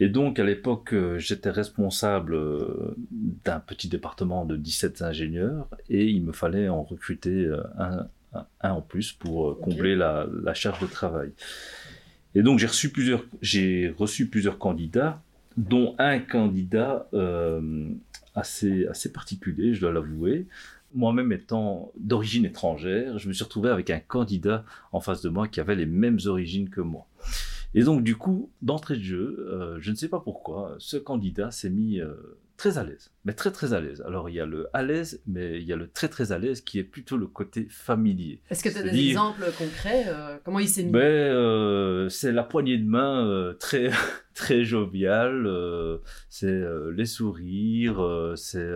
Et 0.00 0.08
donc, 0.08 0.38
à 0.38 0.44
l'époque, 0.44 0.94
euh, 0.94 1.18
j'étais 1.18 1.50
responsable 1.50 2.34
euh, 2.34 2.94
d'un 3.10 3.58
petit 3.58 3.88
département 3.88 4.44
de 4.44 4.56
17 4.56 5.02
ingénieurs 5.02 5.68
et 5.88 6.06
il 6.06 6.22
me 6.22 6.32
fallait 6.32 6.68
en 6.68 6.84
recruter 6.84 7.46
euh, 7.46 7.60
un, 7.78 8.06
un, 8.60 8.70
en 8.70 8.80
plus 8.80 9.12
pour 9.12 9.58
combler 9.58 9.96
la, 9.96 10.28
la, 10.44 10.54
charge 10.54 10.80
de 10.80 10.86
travail. 10.86 11.32
Et 12.36 12.42
donc, 12.42 12.60
j'ai 12.60 12.68
reçu 12.68 12.90
plusieurs, 12.90 13.24
j'ai 13.42 13.92
reçu 13.98 14.28
plusieurs 14.28 14.58
candidats, 14.58 15.20
dont 15.56 15.96
un 15.98 16.20
candidat 16.20 17.08
euh, 17.14 17.88
assez, 18.36 18.86
assez 18.86 19.12
particulier, 19.12 19.74
je 19.74 19.80
dois 19.80 19.92
l'avouer. 19.92 20.46
Moi-même 20.94 21.32
étant 21.32 21.92
d'origine 21.98 22.44
étrangère, 22.44 23.18
je 23.18 23.28
me 23.28 23.32
suis 23.32 23.44
retrouvé 23.44 23.70
avec 23.70 23.90
un 23.90 24.00
candidat 24.00 24.64
en 24.92 25.00
face 25.00 25.20
de 25.22 25.28
moi 25.28 25.46
qui 25.46 25.60
avait 25.60 25.74
les 25.74 25.86
mêmes 25.86 26.18
origines 26.26 26.70
que 26.70 26.80
moi. 26.80 27.06
Et 27.78 27.84
donc, 27.84 28.02
du 28.02 28.16
coup, 28.16 28.50
d'entrée 28.60 28.96
de 28.96 29.02
jeu, 29.02 29.46
euh, 29.52 29.76
je 29.80 29.92
ne 29.92 29.96
sais 29.96 30.08
pas 30.08 30.18
pourquoi, 30.18 30.74
ce 30.78 30.96
candidat 30.96 31.52
s'est 31.52 31.70
mis 31.70 32.00
euh, 32.00 32.12
très 32.56 32.76
à 32.76 32.82
l'aise, 32.82 33.12
mais 33.24 33.34
très 33.34 33.52
très 33.52 33.72
à 33.72 33.80
l'aise. 33.80 34.02
Alors, 34.04 34.28
il 34.28 34.34
y 34.34 34.40
a 34.40 34.46
le 34.46 34.66
à 34.72 34.82
l'aise, 34.82 35.22
mais 35.28 35.60
il 35.60 35.62
y 35.62 35.72
a 35.72 35.76
le 35.76 35.88
très 35.88 36.08
très 36.08 36.32
à 36.32 36.38
l'aise 36.38 36.60
qui 36.60 36.80
est 36.80 36.84
plutôt 36.84 37.16
le 37.16 37.28
côté 37.28 37.68
familier. 37.70 38.40
Est-ce 38.50 38.64
que 38.64 38.68
tu 38.68 38.78
as 38.78 38.82
des 38.82 39.10
exemples 39.10 39.44
concrets 39.56 40.06
euh, 40.08 40.38
Comment 40.44 40.58
il 40.58 40.68
s'est 40.68 40.82
mis? 40.82 40.90
Ben, 40.90 42.08
C'est 42.10 42.32
la 42.32 42.42
poignée 42.42 42.78
de 42.78 42.88
main 42.88 43.54
très, 43.60 43.90
très 44.34 44.64
joviale, 44.64 45.48
c'est 46.28 46.60
les 46.96 47.06
sourires, 47.06 48.32
c'est. 48.34 48.72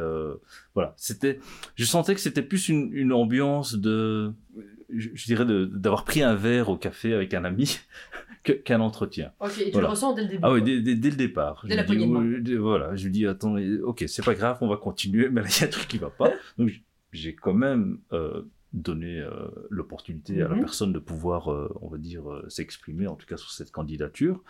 voilà, 0.74 0.94
c'était. 0.96 1.40
Je 1.74 1.84
sentais 1.84 2.14
que 2.14 2.20
c'était 2.20 2.42
plus 2.42 2.68
une, 2.68 2.92
une 2.92 3.12
ambiance 3.12 3.74
de 3.74 4.32
je, 4.94 5.24
dirais 5.26 5.44
d'avoir 5.44 6.04
pris 6.04 6.22
un 6.22 6.34
verre 6.34 6.68
au 6.68 6.76
café 6.76 7.14
avec 7.14 7.34
un 7.34 7.44
ami 7.44 7.78
qu'un 8.42 8.80
entretien. 8.80 9.32
Ok, 9.40 9.58
et 9.58 9.70
tu 9.70 9.80
le 9.80 9.86
ressens 9.86 10.14
dès 10.14 10.22
le 10.22 10.28
début. 10.28 10.40
Ah 10.42 10.52
oui, 10.52 10.62
dès, 10.62 10.80
dès, 10.80 11.10
le 11.10 11.16
départ. 11.16 11.64
Dès 11.66 11.76
la 11.76 11.84
poignée 11.84 12.06
de 12.06 12.56
Voilà, 12.56 12.96
je 12.96 13.04
lui 13.04 13.12
dis, 13.12 13.26
attends, 13.26 13.56
ok, 13.84 14.04
c'est 14.08 14.24
pas 14.24 14.34
grave, 14.34 14.58
on 14.60 14.68
va 14.68 14.76
continuer, 14.76 15.28
mais 15.30 15.42
là, 15.42 15.48
il 15.48 15.60
y 15.60 15.64
a 15.64 15.66
un 15.66 15.70
truc 15.70 15.88
qui 15.88 15.98
va 15.98 16.10
pas. 16.10 16.32
Donc, 16.58 16.70
j'ai 17.12 17.34
quand 17.34 17.54
même 17.54 17.98
euh, 18.12 18.42
donné 18.72 19.20
euh, 19.20 19.46
l'opportunité 19.70 20.42
à 20.42 20.48
la 20.48 20.54
mhm. 20.54 20.62
personne 20.62 20.92
de 20.92 20.98
pouvoir, 20.98 21.52
euh, 21.52 21.72
on 21.82 21.88
va 21.88 21.98
dire, 21.98 22.24
s'exprimer, 22.48 23.06
en 23.06 23.14
tout 23.14 23.26
cas 23.26 23.36
sur 23.36 23.50
cette 23.50 23.70
candidature. 23.70 24.42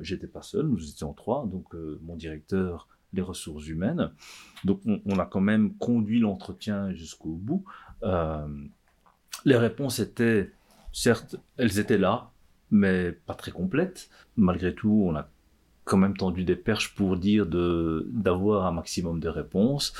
J'étais 0.00 0.26
pas 0.26 0.42
seul, 0.42 0.66
nous 0.66 0.88
étions 0.88 1.12
trois, 1.12 1.46
donc 1.46 1.74
mon 2.02 2.16
directeur, 2.16 2.88
les 3.12 3.22
ressources 3.22 3.68
humaines. 3.68 4.10
Donc, 4.64 4.80
on, 4.84 5.00
on 5.06 5.18
a 5.18 5.26
quand 5.26 5.40
même 5.40 5.74
conduit 5.74 6.18
l'entretien 6.18 6.92
jusqu'au 6.92 7.34
bout. 7.34 7.64
les 9.44 9.56
réponses 9.56 10.00
étaient, 10.00 10.50
certes, 10.92 11.36
elles 11.56 11.78
étaient 11.78 11.98
là, 11.98 12.32
mais 12.70 13.12
pas 13.12 13.34
très 13.34 13.50
complète. 13.50 14.08
Malgré 14.36 14.74
tout, 14.74 15.04
on 15.06 15.16
a 15.16 15.28
quand 15.84 15.96
même 15.96 16.16
tendu 16.16 16.44
des 16.44 16.56
perches 16.56 16.94
pour 16.94 17.16
dire 17.16 17.46
d'avoir 17.46 18.66
un 18.66 18.72
maximum 18.72 19.20
de 19.20 19.28
réponses 19.28 19.94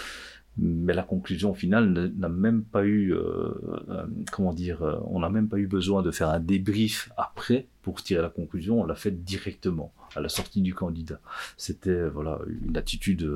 mais 0.58 0.94
la 0.94 1.02
conclusion 1.02 1.54
finale 1.54 2.12
n'a 2.16 2.28
même 2.28 2.62
pas 2.62 2.84
eu, 2.84 3.12
euh, 3.12 3.50
euh, 3.88 4.06
comment 4.32 4.54
dire, 4.54 4.82
euh, 4.82 4.98
on 5.04 5.20
n'a 5.20 5.28
même 5.28 5.48
pas 5.48 5.58
eu 5.58 5.66
besoin 5.66 6.02
de 6.02 6.10
faire 6.10 6.30
un 6.30 6.40
débrief 6.40 7.10
après 7.16 7.66
pour 7.82 8.02
tirer 8.02 8.22
la 8.22 8.30
conclusion, 8.30 8.80
on 8.80 8.86
l'a 8.86 8.94
fait 8.94 9.10
directement 9.10 9.92
à 10.16 10.20
la 10.20 10.28
sortie 10.28 10.62
du 10.62 10.74
candidat. 10.74 11.20
C'était 11.56 12.08
voilà 12.08 12.40
une 12.64 12.76
attitude, 12.76 13.30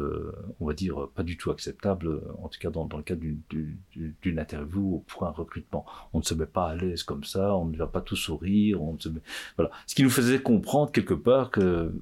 on 0.59 0.67
va 0.67 0.73
dire, 0.73 1.09
pas 1.15 1.23
du 1.23 1.37
tout 1.37 1.51
acceptable, 1.51 2.21
en 2.43 2.49
tout 2.49 2.59
cas 2.59 2.71
dans, 2.71 2.85
dans 2.87 2.97
le 2.97 3.05
cadre 3.05 3.21
d'une 3.21 4.39
interview 4.39 5.05
pour 5.07 5.25
un 5.25 5.31
recrutement. 5.31 5.85
On 6.13 6.19
ne 6.19 6.25
se 6.25 6.35
met 6.35 6.47
pas 6.47 6.71
à 6.71 6.75
l'aise 6.75 7.05
comme 7.05 7.23
ça, 7.23 7.55
on 7.55 7.67
ne 7.67 7.77
va 7.77 7.87
pas 7.87 8.01
tout 8.01 8.17
sourire, 8.17 8.83
on 8.83 8.95
ne 8.95 8.99
se 8.99 9.09
met... 9.09 9.21
voilà. 9.57 9.71
Ce 9.87 9.95
qui 9.95 10.03
nous 10.03 10.11
faisait 10.11 10.41
comprendre 10.41 10.91
quelque 10.91 11.15
part 11.15 11.51
que 11.51 11.93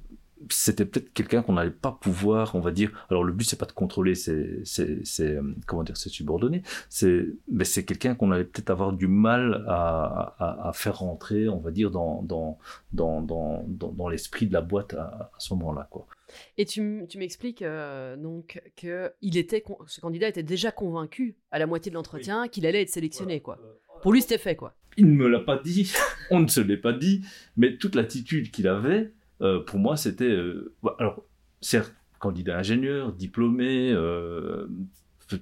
c'était 0.49 0.85
peut-être 0.85 1.11
quelqu'un 1.13 1.41
qu'on 1.41 1.53
n'allait 1.53 1.69
pas 1.71 1.97
pouvoir, 1.99 2.55
on 2.55 2.59
va 2.59 2.71
dire. 2.71 3.05
Alors 3.09 3.23
le 3.23 3.33
but 3.33 3.43
c'est 3.43 3.59
pas 3.59 3.65
de 3.65 3.71
contrôler 3.71 4.15
ses, 4.15 4.63
ses, 4.63 5.03
ses 5.05 5.35
euh, 5.35 5.55
comment 5.67 5.83
dire 5.83 5.97
ses 5.97 6.09
subordonnés, 6.09 6.61
c'est 6.89 7.27
mais 7.51 7.65
c'est 7.65 7.83
quelqu'un 7.83 8.15
qu'on 8.15 8.31
allait 8.31 8.45
peut-être 8.45 8.69
avoir 8.69 8.93
du 8.93 9.07
mal 9.07 9.65
à, 9.67 10.35
à, 10.39 10.69
à, 10.69 10.73
faire 10.73 10.99
rentrer, 10.99 11.49
on 11.49 11.59
va 11.59 11.71
dire 11.71 11.91
dans 11.91 12.21
dans 12.23 12.57
dans 12.93 13.21
dans 13.21 13.65
dans, 13.67 13.91
dans 13.91 14.09
l'esprit 14.09 14.47
de 14.47 14.53
la 14.53 14.61
boîte 14.61 14.93
à, 14.93 15.31
à 15.35 15.39
ce 15.39 15.53
moment-là 15.53 15.87
quoi. 15.89 16.07
Et 16.57 16.65
tu, 16.65 17.05
tu 17.09 17.17
m'expliques 17.17 17.61
euh, 17.61 18.15
donc 18.15 18.61
que 18.75 19.11
il 19.21 19.37
était 19.37 19.63
ce 19.87 19.99
candidat 19.99 20.27
était 20.27 20.43
déjà 20.43 20.71
convaincu 20.71 21.35
à 21.51 21.59
la 21.59 21.65
moitié 21.65 21.89
de 21.89 21.95
l'entretien 21.95 22.47
qu'il 22.47 22.65
allait 22.65 22.83
être 22.83 22.89
sélectionné 22.89 23.41
quoi. 23.41 23.59
Pour 24.01 24.13
lui 24.13 24.21
c'était 24.21 24.37
fait 24.37 24.55
quoi. 24.55 24.75
Il 24.97 25.05
ne 25.05 25.15
me 25.15 25.27
l'a 25.27 25.39
pas 25.39 25.57
dit, 25.57 25.93
on 26.31 26.39
ne 26.39 26.47
se 26.47 26.59
l'est 26.59 26.77
pas 26.77 26.93
dit, 26.93 27.21
mais 27.57 27.77
toute 27.77 27.95
l'attitude 27.95 28.51
qu'il 28.51 28.67
avait 28.67 29.11
euh, 29.41 29.59
pour 29.61 29.79
moi, 29.79 29.97
c'était. 29.97 30.25
Euh, 30.25 30.73
alors, 30.99 31.23
certes, 31.61 31.93
candidat 32.19 32.57
ingénieur, 32.57 33.13
diplômé, 33.13 33.91
euh, 33.91 34.67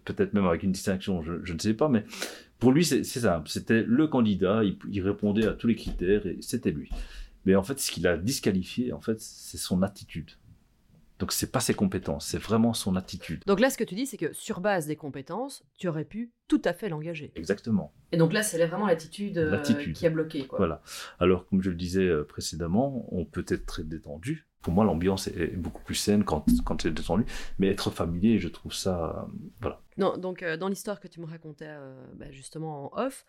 peut-être 0.05 0.33
même 0.33 0.45
avec 0.45 0.63
une 0.63 0.71
distinction, 0.71 1.21
je, 1.23 1.53
ne 1.53 1.59
sais 1.59 1.73
pas, 1.73 1.89
mais 1.89 2.05
pour 2.59 2.71
lui, 2.71 2.85
c'est 2.85 3.03
simple. 3.03 3.49
C'était 3.49 3.83
le 3.83 4.07
candidat, 4.07 4.61
il, 4.63 5.01
répondait 5.01 5.47
à 5.47 5.53
tous 5.53 5.67
les 5.67 5.75
critères 5.75 6.25
et 6.25 6.37
c'était 6.41 6.71
lui. 6.71 6.89
Mais 7.45 7.55
en 7.55 7.63
fait, 7.63 7.79
ce 7.79 7.91
qu'il 7.91 8.05
a 8.07 8.17
disqualifié, 8.17 8.93
en 8.93 9.01
fait, 9.01 9.19
c'est 9.19 9.57
son 9.57 9.81
attitude. 9.81 10.31
Donc 11.19 11.31
c'est 11.31 11.51
pas 11.51 11.59
ses 11.59 11.73
compétences, 11.73 12.27
c'est 12.27 12.37
vraiment 12.37 12.73
son 12.73 12.95
attitude. 12.95 13.41
Donc 13.47 13.59
là, 13.59 13.69
ce 13.69 13.77
que 13.77 13.83
tu 13.83 13.95
dis, 13.95 14.05
c'est 14.05 14.17
que 14.17 14.33
sur 14.33 14.59
base 14.59 14.85
des 14.85 14.95
compétences, 14.95 15.63
tu 15.77 15.87
aurais 15.87 16.05
pu 16.05 16.31
tout 16.47 16.61
à 16.63 16.73
fait 16.73 16.89
l'engager. 16.89 17.31
Exactement. 17.35 17.93
Et 18.11 18.17
donc 18.17 18.33
là, 18.33 18.43
c'est 18.43 18.63
vraiment 18.65 18.85
l'attitude 18.87 19.37
euh, 19.37 19.61
qui 19.93 20.05
a 20.05 20.09
bloqué. 20.09 20.45
Quoi. 20.45 20.57
Voilà. 20.59 20.81
Alors, 21.19 21.47
comme 21.47 21.61
je 21.61 21.69
le 21.69 21.75
disais 21.75 22.05
euh, 22.05 22.23
précédemment, 22.23 23.07
on 23.11 23.25
peut 23.25 23.45
être 23.47 23.65
très 23.65 23.83
détendu. 23.83 24.47
Pour 24.61 24.73
moi, 24.73 24.85
l'ambiance 24.85 25.27
est 25.27 25.55
beaucoup 25.55 25.81
plus 25.83 25.95
saine 25.95 26.23
quand, 26.23 26.45
quand 26.65 26.81
c'est 26.81 26.91
détendu. 26.91 27.25
Mais 27.57 27.69
être 27.69 27.89
familier, 27.89 28.37
je 28.37 28.47
trouve 28.47 28.73
ça. 28.73 29.27
Euh, 29.27 29.31
voilà. 29.61 29.81
Non, 29.97 30.17
donc, 30.17 30.43
dans 30.43 30.67
l'histoire 30.67 30.99
que 30.99 31.07
tu 31.07 31.19
me 31.19 31.25
racontais 31.25 31.73
bah, 32.15 32.31
justement 32.31 32.93
en 32.93 33.05
off, 33.05 33.25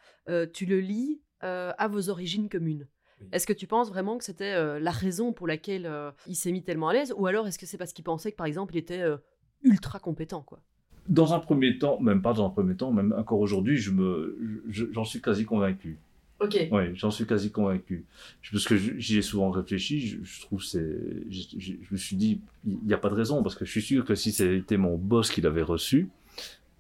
tu 0.52 0.66
le 0.66 0.80
lis 0.80 1.22
à 1.40 1.88
vos 1.88 2.10
origines 2.10 2.48
communes. 2.48 2.86
Est-ce 3.32 3.46
que 3.46 3.52
tu 3.52 3.66
penses 3.66 3.88
vraiment 3.88 4.18
que 4.18 4.24
c'était 4.24 4.54
euh, 4.54 4.78
la 4.80 4.90
raison 4.90 5.32
pour 5.32 5.46
laquelle 5.46 5.86
euh, 5.86 6.10
il 6.26 6.34
s'est 6.34 6.52
mis 6.52 6.62
tellement 6.62 6.88
à 6.88 6.92
l'aise 6.92 7.14
Ou 7.16 7.26
alors 7.26 7.46
est-ce 7.46 7.58
que 7.58 7.66
c'est 7.66 7.78
parce 7.78 7.92
qu'il 7.92 8.04
pensait 8.04 8.32
que, 8.32 8.36
par 8.36 8.46
exemple, 8.46 8.74
il 8.74 8.78
était 8.78 9.00
euh, 9.00 9.16
ultra 9.62 9.98
compétent 9.98 10.42
quoi? 10.42 10.60
Dans 11.08 11.32
un 11.32 11.40
premier 11.40 11.78
temps, 11.78 11.98
même 12.00 12.20
pas 12.20 12.34
dans 12.34 12.46
un 12.46 12.50
premier 12.50 12.76
temps, 12.76 12.92
même 12.92 13.14
encore 13.16 13.40
aujourd'hui, 13.40 13.78
je 13.78 13.90
me, 13.90 14.62
j'en 14.68 15.04
suis 15.04 15.22
quasi 15.22 15.46
convaincu. 15.46 15.98
Ok. 16.40 16.68
Oui, 16.70 16.82
j'en 16.94 17.10
suis 17.10 17.26
quasi 17.26 17.50
convaincu. 17.50 18.04
Parce 18.52 18.66
que 18.66 18.76
j'y 18.76 19.16
ai 19.16 19.22
souvent 19.22 19.50
réfléchi, 19.50 20.20
je, 20.22 20.40
trouve 20.42 20.62
c'est, 20.62 20.96
je, 21.30 21.72
me 21.90 21.96
suis 21.96 22.14
dit, 22.14 22.42
il 22.66 22.78
n'y 22.84 22.92
a 22.92 22.98
pas 22.98 23.08
de 23.08 23.14
raison, 23.14 23.42
parce 23.42 23.54
que 23.54 23.64
je 23.64 23.70
suis 23.70 23.82
sûr 23.82 24.04
que 24.04 24.14
si 24.14 24.32
c'était 24.32 24.76
mon 24.76 24.98
boss 24.98 25.30
qui 25.30 25.40
l'avait 25.40 25.62
reçu, 25.62 26.10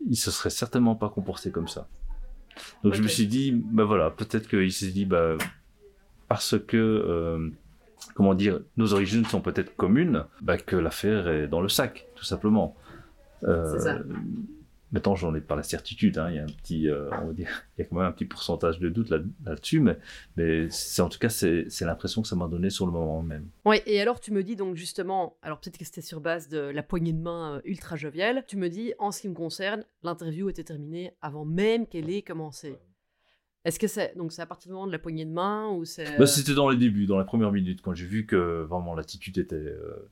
il 0.06 0.16
se 0.16 0.30
serait 0.30 0.50
certainement 0.50 0.94
pas 0.94 1.08
comporté 1.08 1.50
comme 1.50 1.68
ça. 1.68 1.88
Donc 2.84 2.94
je 2.94 3.02
me 3.02 3.08
suis 3.08 3.26
dit, 3.26 3.52
ben 3.52 3.84
voilà, 3.84 4.10
peut-être 4.10 4.48
qu'il 4.48 4.72
s'est 4.72 4.90
dit, 4.90 5.06
bah, 5.06 5.38
parce 6.28 6.58
que, 6.58 6.76
euh, 6.76 7.50
comment 8.14 8.34
dire, 8.34 8.60
nos 8.76 8.92
origines 8.92 9.24
sont 9.24 9.40
peut-être 9.40 9.74
communes, 9.76 10.24
bah, 10.40 10.58
que 10.58 10.76
l'affaire 10.76 11.28
est 11.28 11.48
dans 11.48 11.60
le 11.60 11.68
sac, 11.68 12.06
tout 12.14 12.24
simplement. 12.24 12.76
Euh, 13.44 13.78
ça. 13.78 13.98
Maintenant, 14.90 15.14
j'en 15.14 15.34
ai 15.34 15.42
pas 15.42 15.54
la 15.54 15.62
certitude. 15.62 16.16
Hein. 16.16 16.30
Il 16.30 16.36
y 16.36 16.38
a 16.38 16.42
un 16.42 16.46
petit, 16.46 16.88
euh, 16.88 17.10
on 17.22 17.26
va 17.26 17.32
dire, 17.34 17.48
il 17.76 17.82
y 17.82 17.84
a 17.84 17.88
quand 17.88 17.96
même 17.96 18.06
un 18.06 18.12
petit 18.12 18.24
pourcentage 18.24 18.78
de 18.78 18.88
doute 18.88 19.10
là, 19.10 19.18
dessus 19.54 19.80
mais, 19.80 19.98
mais 20.36 20.68
c'est 20.70 21.02
en 21.02 21.10
tout 21.10 21.18
cas 21.18 21.28
c'est, 21.28 21.66
l'impression 21.82 22.22
que 22.22 22.28
ça 22.28 22.36
m'a 22.36 22.48
donné 22.48 22.70
sur 22.70 22.86
le 22.86 22.92
moment 22.92 23.22
même. 23.22 23.48
Oui, 23.66 23.80
et 23.84 24.00
alors 24.00 24.18
tu 24.18 24.32
me 24.32 24.42
dis 24.42 24.56
donc 24.56 24.76
justement, 24.76 25.36
alors 25.42 25.60
peut-être 25.60 25.76
que 25.76 25.84
c'était 25.84 26.00
sur 26.00 26.20
base 26.20 26.48
de 26.48 26.58
la 26.58 26.82
poignée 26.82 27.12
de 27.12 27.20
main 27.20 27.60
ultra 27.64 27.96
joviale. 27.96 28.44
Tu 28.46 28.56
me 28.56 28.70
dis, 28.70 28.94
en 28.98 29.12
ce 29.12 29.20
qui 29.20 29.28
me 29.28 29.34
concerne, 29.34 29.84
l'interview 30.02 30.48
était 30.48 30.64
terminée 30.64 31.12
avant 31.20 31.44
même 31.44 31.86
qu'elle 31.86 32.08
ait 32.10 32.22
commencé. 32.22 32.78
Est-ce 33.64 33.78
que 33.78 33.86
c'est 33.86 34.16
donc 34.16 34.32
c'est 34.32 34.42
à 34.42 34.46
partir 34.46 34.68
du 34.68 34.74
moment 34.74 34.86
de 34.86 34.92
la 34.92 34.98
poignée 34.98 35.24
de 35.24 35.32
main 35.32 35.68
ou 35.68 35.84
c'est 35.84 36.16
bah, 36.18 36.26
c'était 36.26 36.54
dans 36.54 36.68
les 36.68 36.76
débuts, 36.76 37.06
dans 37.06 37.18
la 37.18 37.24
première 37.24 37.52
minute 37.52 37.82
quand 37.82 37.94
j'ai 37.94 38.06
vu 38.06 38.24
que 38.24 38.62
vraiment 38.62 38.94
l'attitude 38.94 39.38
était 39.38 39.56
euh, 39.56 40.10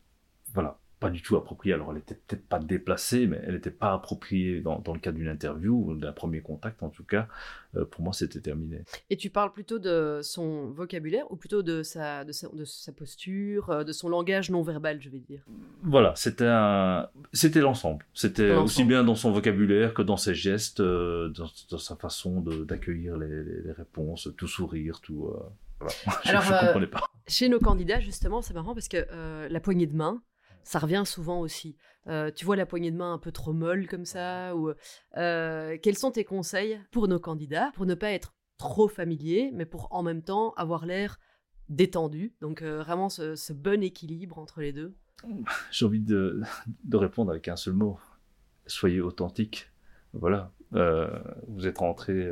voilà 0.52 0.78
pas 1.00 1.10
du 1.10 1.22
tout 1.22 1.36
appropriée. 1.36 1.74
Alors 1.74 1.92
elle 1.92 1.98
était 1.98 2.14
peut-être 2.14 2.46
pas 2.46 2.58
déplacée, 2.58 3.26
mais 3.26 3.40
elle 3.44 3.54
n'était 3.54 3.70
pas 3.70 3.92
appropriée 3.92 4.60
dans, 4.60 4.78
dans, 4.78 4.94
le 4.94 4.98
cadre 4.98 5.18
d'une 5.18 5.28
interview 5.28 5.94
d'un 5.94 6.12
premier 6.12 6.40
contact 6.40 6.82
en 6.82 6.88
tout 6.88 7.04
cas. 7.04 7.28
Euh, 7.76 7.84
pour 7.84 8.02
moi, 8.02 8.12
c'était 8.12 8.40
terminé. 8.40 8.82
Et 9.10 9.16
tu 9.16 9.30
parles 9.30 9.52
plutôt 9.52 9.78
de 9.78 10.20
son 10.22 10.70
vocabulaire 10.70 11.30
ou 11.30 11.36
plutôt 11.36 11.62
de 11.62 11.82
sa, 11.82 12.24
de 12.24 12.32
sa, 12.32 12.48
de 12.48 12.64
sa 12.64 12.92
posture, 12.92 13.70
euh, 13.70 13.84
de 13.84 13.92
son 13.92 14.08
langage 14.08 14.50
non 14.50 14.62
verbal, 14.62 15.00
je 15.00 15.10
vais 15.10 15.18
dire? 15.18 15.42
Voilà, 15.82 16.14
c'était 16.16 16.46
un... 16.46 17.08
l'ensemble. 17.56 18.04
C'était 18.14 18.52
aussi 18.52 18.84
bien 18.84 19.04
dans 19.04 19.14
son 19.14 19.32
vocabulaire 19.32 19.94
que 19.94 20.02
dans 20.02 20.16
ses 20.16 20.34
gestes, 20.34 20.80
euh, 20.80 21.28
dans, 21.28 21.78
sa 21.78 21.96
façon 21.96 22.40
d'accueillir 22.40 23.16
les, 23.16 23.44
les, 23.44 23.72
réponses, 23.72 24.28
tout 24.36 24.48
sourire, 24.48 25.00
tout. 25.00 25.30
Voilà. 25.78 25.94
Alors, 26.24 26.42
je, 26.42 26.52
ne 26.52 26.58
comprenais 26.58 26.86
pas. 26.86 27.02
Chez 27.26 27.48
nos 27.48 27.58
candidats, 27.58 28.00
justement, 28.00 28.40
c'est 28.40 28.54
marrant 28.54 28.74
parce 28.74 28.88
que 28.88 29.04
la 29.48 29.60
poignée 29.60 29.86
de 29.86 29.94
main, 29.94 30.22
ça 30.66 30.80
revient 30.80 31.04
souvent 31.06 31.40
aussi. 31.40 31.76
Euh, 32.08 32.32
tu 32.34 32.44
vois 32.44 32.56
la 32.56 32.66
poignée 32.66 32.90
de 32.90 32.96
main 32.96 33.12
un 33.12 33.18
peu 33.18 33.30
trop 33.30 33.52
molle 33.52 33.86
comme 33.86 34.04
ça 34.04 34.54
ou 34.56 34.72
euh, 35.16 35.78
Quels 35.80 35.96
sont 35.96 36.10
tes 36.10 36.24
conseils 36.24 36.80
pour 36.90 37.06
nos 37.06 37.20
candidats 37.20 37.70
pour 37.74 37.86
ne 37.86 37.94
pas 37.94 38.10
être 38.10 38.34
trop 38.58 38.88
familier, 38.88 39.50
mais 39.54 39.64
pour 39.64 39.86
en 39.92 40.02
même 40.02 40.22
temps 40.22 40.54
avoir 40.54 40.84
l'air 40.84 41.20
détendu? 41.68 42.34
Donc 42.40 42.62
euh, 42.62 42.78
vraiment 42.78 43.08
ce, 43.08 43.52
bon 43.52 43.80
équilibre 43.82 44.38
entre 44.38 44.60
les 44.60 44.72
deux. 44.72 44.96
J'ai 45.70 45.86
envie 45.86 46.00
de, 46.00 46.42
répondre 46.92 47.30
avec 47.30 47.46
un 47.46 47.56
seul 47.56 47.74
mot. 47.74 48.00
Soyez 48.66 49.00
authentique. 49.00 49.70
Voilà. 50.14 50.52
vous 50.72 51.66
êtes 51.68 51.78
rentré 51.78 52.28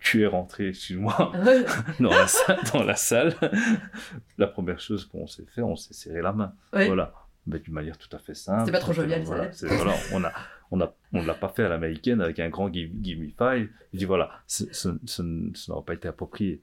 tu 0.00 0.22
es 0.22 0.26
rentré, 0.26 0.68
excuse-moi, 0.68 1.32
dans, 2.00 2.10
la 2.10 2.26
salle, 2.26 2.58
dans 2.72 2.82
la 2.82 2.96
salle. 2.96 3.34
La 4.38 4.46
première 4.46 4.80
chose 4.80 5.04
qu'on 5.06 5.26
s'est 5.26 5.46
fait, 5.46 5.62
on 5.62 5.76
s'est 5.76 5.94
serré 5.94 6.20
la 6.22 6.32
main. 6.32 6.54
Voilà. 6.72 7.12
Mais 7.46 7.58
d'une 7.58 7.74
manière 7.74 7.96
tout 7.96 8.14
à 8.14 8.18
fait 8.18 8.34
simple. 8.34 8.60
C'était 8.60 8.72
pas 8.72 8.80
trop 8.80 8.92
jovial, 8.92 9.22
voilà, 9.22 9.50
voilà, 9.62 9.94
on 10.12 10.24
a, 10.24 10.32
on 10.72 10.80
a, 10.80 10.94
on 11.12 11.24
l'a 11.24 11.34
pas 11.34 11.48
fait 11.48 11.62
à 11.62 11.68
l'américaine 11.68 12.20
avec 12.20 12.40
un 12.40 12.48
grand 12.48 12.72
give, 12.72 12.92
me 12.92 13.28
five. 13.28 13.70
Il 13.92 13.98
dit 13.98 14.04
voilà, 14.04 14.30
ce, 14.46 14.64
ce, 14.72 15.22
n'a 15.22 15.82
pas 15.82 15.94
été 15.94 16.08
approprié. 16.08 16.60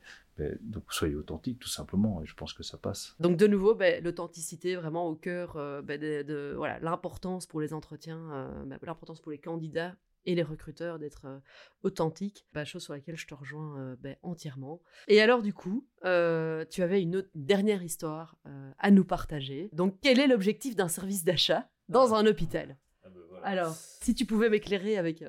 donc 0.59 0.83
soyez 0.89 1.15
authentique 1.15 1.59
tout 1.59 1.69
simplement 1.69 2.21
et 2.21 2.25
je 2.25 2.35
pense 2.35 2.53
que 2.53 2.63
ça 2.63 2.77
passe. 2.77 3.15
Donc 3.21 3.37
de 3.37 3.47
nouveau, 3.47 3.75
ben, 3.75 4.03
l'authenticité 4.03 4.75
vraiment 4.75 5.07
au 5.07 5.15
cœur 5.15 5.55
euh, 5.55 5.81
ben, 5.81 5.97
de, 5.99 6.53
voilà 6.57 6.79
l'importance 6.79 7.45
pour 7.45 7.61
les 7.61 7.73
entretiens, 7.73 8.21
euh, 8.33 8.63
ben, 8.65 8.77
l'importance 8.83 9.21
pour 9.21 9.31
les 9.31 9.39
candidats 9.39 9.95
et 10.25 10.35
les 10.35 10.43
recruteurs 10.43 10.99
d'être 10.99 11.41
authentiques, 11.83 12.45
bah, 12.53 12.65
chose 12.65 12.83
sur 12.83 12.93
laquelle 12.93 13.17
je 13.17 13.27
te 13.27 13.33
rejoins 13.33 13.95
bah, 14.01 14.11
entièrement. 14.21 14.81
Et 15.07 15.21
alors 15.21 15.41
du 15.41 15.53
coup, 15.53 15.87
tu 16.01 16.07
avais 16.83 17.01
une 17.01 17.17
autre, 17.17 17.29
dernière 17.35 17.83
histoire 17.83 18.37
à 18.79 18.91
nous 18.91 19.05
partager. 19.05 19.69
Donc 19.73 19.97
quel 20.01 20.19
est 20.19 20.27
l'objectif 20.27 20.75
d'un 20.75 20.87
service 20.87 21.23
d'achat 21.23 21.69
dans 21.89 22.13
un 22.13 22.25
hôpital? 22.25 22.77
Ah, 23.03 23.09
bah, 23.09 23.39
Alors, 23.43 23.75
si 23.75 24.15
tu 24.15 24.25
pouvais 24.25 24.49
m'éclairer 24.49 24.97
avec 24.97 25.23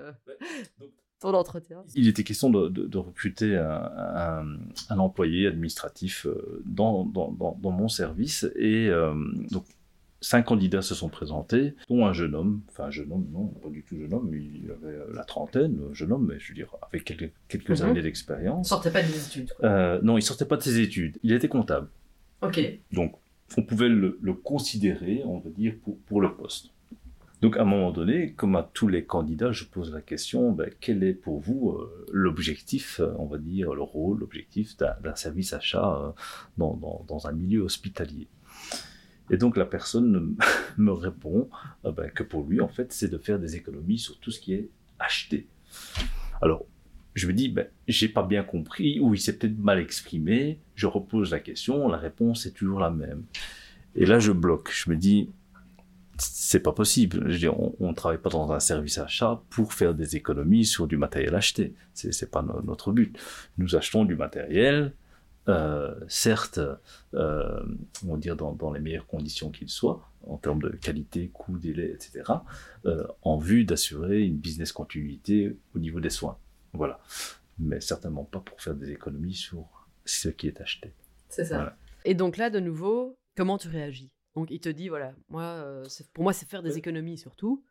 ton 1.20 1.34
entretien. 1.34 1.82
Il 1.94 2.08
était 2.08 2.24
question 2.24 2.50
de, 2.50 2.98
recruter 2.98 3.56
un, 3.56 4.98
employé 4.98 5.46
administratif 5.46 6.26
dans, 6.64 7.04
dans, 7.04 7.32
dans, 7.32 7.70
mon 7.70 7.88
service 7.88 8.46
et 8.56 8.90
donc 9.50 9.64
cinq 10.24 10.44
candidats 10.44 10.82
se 10.82 10.94
sont 10.94 11.08
présentés, 11.10 11.74
dont 11.88 12.06
un 12.06 12.12
jeune 12.12 12.34
homme, 12.34 12.62
enfin 12.70 12.84
un 12.84 12.90
jeune 12.90 13.12
homme, 13.12 13.26
non, 13.30 13.46
pas 13.46 13.68
du 13.68 13.82
tout 13.82 13.98
jeune 13.98 14.14
homme, 14.14 14.34
il 14.34 14.70
avait 14.70 14.96
la 15.12 15.22
trentaine, 15.24 15.78
jeune 15.92 16.12
homme, 16.12 16.26
mais 16.30 16.38
je 16.38 16.48
veux 16.48 16.54
dire, 16.54 16.74
avec 16.88 17.04
quelques, 17.04 17.30
quelques 17.48 17.80
mhm. 17.82 17.90
années 17.90 18.02
d'expérience. 18.02 18.68
Il 18.68 18.70
sortait 18.70 18.90
pas 18.90 19.02
des 19.02 19.26
études 19.26 19.52
euh, 19.62 20.00
Non, 20.02 20.16
il 20.16 20.22
sortait 20.22 20.46
pas 20.46 20.56
de 20.56 20.62
ses 20.62 20.80
études, 20.80 21.18
il 21.22 21.32
était 21.32 21.48
comptable. 21.48 21.88
Ok. 22.40 22.58
Donc, 22.92 23.14
on 23.58 23.62
pouvait 23.62 23.90
le, 23.90 24.18
considérer, 24.32 25.22
on 25.26 25.38
va 25.38 25.50
dire, 25.50 25.74
pour, 25.84 25.98
pour, 25.98 26.22
le 26.22 26.34
poste. 26.34 26.70
Donc, 27.42 27.58
à 27.58 27.62
un 27.62 27.66
moment 27.66 27.92
donné, 27.92 28.32
comme 28.32 28.56
à 28.56 28.68
tous 28.72 28.88
les 28.88 29.04
candidats, 29.04 29.52
je 29.52 29.64
pose 29.64 29.92
la 29.92 30.00
question, 30.00 30.52
ben, 30.52 30.70
quel 30.80 31.04
est 31.04 31.12
pour 31.12 31.38
vous 31.38 31.72
euh, 31.72 32.06
l'objectif, 32.10 33.00
euh, 33.00 33.12
on 33.18 33.26
va 33.26 33.36
dire, 33.36 33.74
le 33.74 33.82
rôle, 33.82 34.20
l'objectif 34.20 34.74
d'un 34.78 35.14
service 35.14 35.52
achat 35.52 36.14
dans, 36.56 36.74
dans, 36.74 37.04
dans 37.06 37.26
un 37.26 37.32
milieu 37.32 37.60
hospitalier? 37.60 38.28
Et 39.30 39.36
donc 39.36 39.56
la 39.56 39.66
personne 39.66 40.36
me 40.76 40.92
répond 40.92 41.48
euh, 41.84 41.92
ben, 41.92 42.10
que 42.10 42.22
pour 42.22 42.44
lui, 42.44 42.60
en 42.60 42.68
fait, 42.68 42.92
c'est 42.92 43.08
de 43.08 43.18
faire 43.18 43.38
des 43.38 43.56
économies 43.56 43.98
sur 43.98 44.18
tout 44.18 44.30
ce 44.30 44.40
qui 44.40 44.54
est 44.54 44.68
acheté. 44.98 45.46
Alors, 46.42 46.64
je 47.14 47.26
me 47.26 47.32
dis, 47.32 47.48
ben, 47.48 47.66
j'ai 47.88 48.08
pas 48.08 48.22
bien 48.22 48.42
compris, 48.42 49.00
ou 49.00 49.14
il 49.14 49.20
s'est 49.20 49.38
peut-être 49.38 49.58
mal 49.58 49.78
exprimé, 49.78 50.60
je 50.74 50.86
repose 50.86 51.30
la 51.30 51.40
question, 51.40 51.88
la 51.88 51.98
réponse 51.98 52.46
est 52.46 52.52
toujours 52.52 52.80
la 52.80 52.90
même. 52.90 53.24
Et 53.94 54.06
là, 54.06 54.18
je 54.18 54.32
bloque. 54.32 54.70
Je 54.72 54.90
me 54.90 54.96
dis, 54.96 55.30
c'est 56.18 56.60
pas 56.60 56.72
possible. 56.72 57.30
Je 57.30 57.38
dis, 57.38 57.48
on, 57.48 57.74
ne 57.80 57.94
travaille 57.94 58.18
pas 58.18 58.30
dans 58.30 58.52
un 58.52 58.60
service 58.60 58.98
achat 58.98 59.40
pour 59.50 59.72
faire 59.72 59.94
des 59.94 60.16
économies 60.16 60.64
sur 60.64 60.86
du 60.86 60.96
matériel 60.96 61.34
acheté. 61.34 61.74
C'est, 61.92 62.12
c'est 62.12 62.30
pas 62.30 62.42
notre 62.42 62.92
but. 62.92 63.16
Nous 63.58 63.76
achetons 63.76 64.04
du 64.04 64.16
matériel 64.16 64.92
euh, 65.48 65.94
certes, 66.08 66.60
euh, 67.14 67.62
on 68.06 68.14
va 68.14 68.16
dire 68.18 68.36
dans, 68.36 68.72
les 68.72 68.80
meilleures 68.80 69.06
conditions 69.06 69.50
qu'il 69.50 69.68
soit, 69.68 70.08
en 70.26 70.38
termes 70.38 70.62
de 70.62 70.70
qualité, 70.70 71.28
coût, 71.28 71.58
délai, 71.58 71.92
etc., 71.92 72.24
euh, 72.86 73.06
en 73.22 73.36
vue 73.36 73.64
d'assurer 73.64 74.22
une 74.22 74.36
business 74.36 74.72
continuité 74.72 75.56
au 75.74 75.78
niveau 75.78 76.00
des 76.00 76.10
soins. 76.10 76.38
Voilà. 76.72 77.00
Mais 77.58 77.80
certainement 77.80 78.24
pas 78.24 78.40
pour 78.40 78.60
faire 78.60 78.74
des 78.74 78.90
économies 78.90 79.34
sur 79.34 79.86
ce 80.04 80.28
qui 80.28 80.48
est 80.48 80.60
acheté. 80.60 80.92
C'est 81.28 81.44
ça. 81.44 81.76
Et 82.04 82.14
donc 82.14 82.36
là, 82.36 82.50
de 82.50 82.60
nouveau, 82.60 83.16
comment 83.36 83.58
tu 83.58 83.68
réagis? 83.68 84.10
Donc 84.34 84.50
il 84.50 84.60
te 84.60 84.68
dit, 84.68 84.88
voilà, 84.88 85.14
moi, 85.28 85.82
pour 86.12 86.24
moi, 86.24 86.32
c'est 86.32 86.48
faire 86.48 86.62
des 86.62 86.76
économies 86.78 87.18
surtout. 87.18 87.62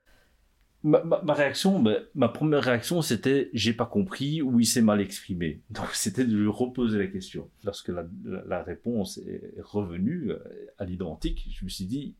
Ma, 0.83 1.33
réaction, 1.33 1.81
ma 2.13 2.27
première 2.27 2.61
réaction, 2.61 3.01
c'était 3.01 3.49
j'ai 3.53 3.71
pas 3.71 3.85
compris 3.85 4.41
ou 4.41 4.59
il 4.59 4.65
s'est 4.65 4.81
mal 4.81 4.99
exprimé. 4.99 5.61
Donc 5.69 5.87
c'était 5.93 6.25
de 6.25 6.35
lui 6.35 6.49
reposer 6.49 6.97
la 6.97 7.07
question. 7.07 7.49
Lorsque 7.63 7.89
la, 7.89 8.63
réponse 8.63 9.17
est 9.19 9.53
revenue 9.61 10.31
euh, 10.31 10.39
à 10.77 10.85
l'identique, 10.85 11.47
je 11.57 11.63
me 11.63 11.69
suis 11.69 11.85
dit 11.85 12.15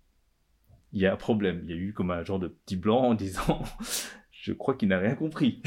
il 0.93 1.01
y 1.01 1.05
a 1.05 1.13
un 1.13 1.17
problème. 1.17 1.61
Il 1.63 1.71
y 1.71 1.73
a 1.73 1.75
eu 1.75 1.91
comme 1.91 2.11
un 2.11 2.23
genre 2.23 2.39
de 2.39 2.47
petit 2.47 2.77
blanc 2.77 3.09
en 3.09 3.13
disant 3.15 3.61
je 4.43 4.51
crois 4.51 4.73
qu'il 4.73 4.89
n'a 4.89 4.99
rien 4.99 5.15
compris, 5.15 5.61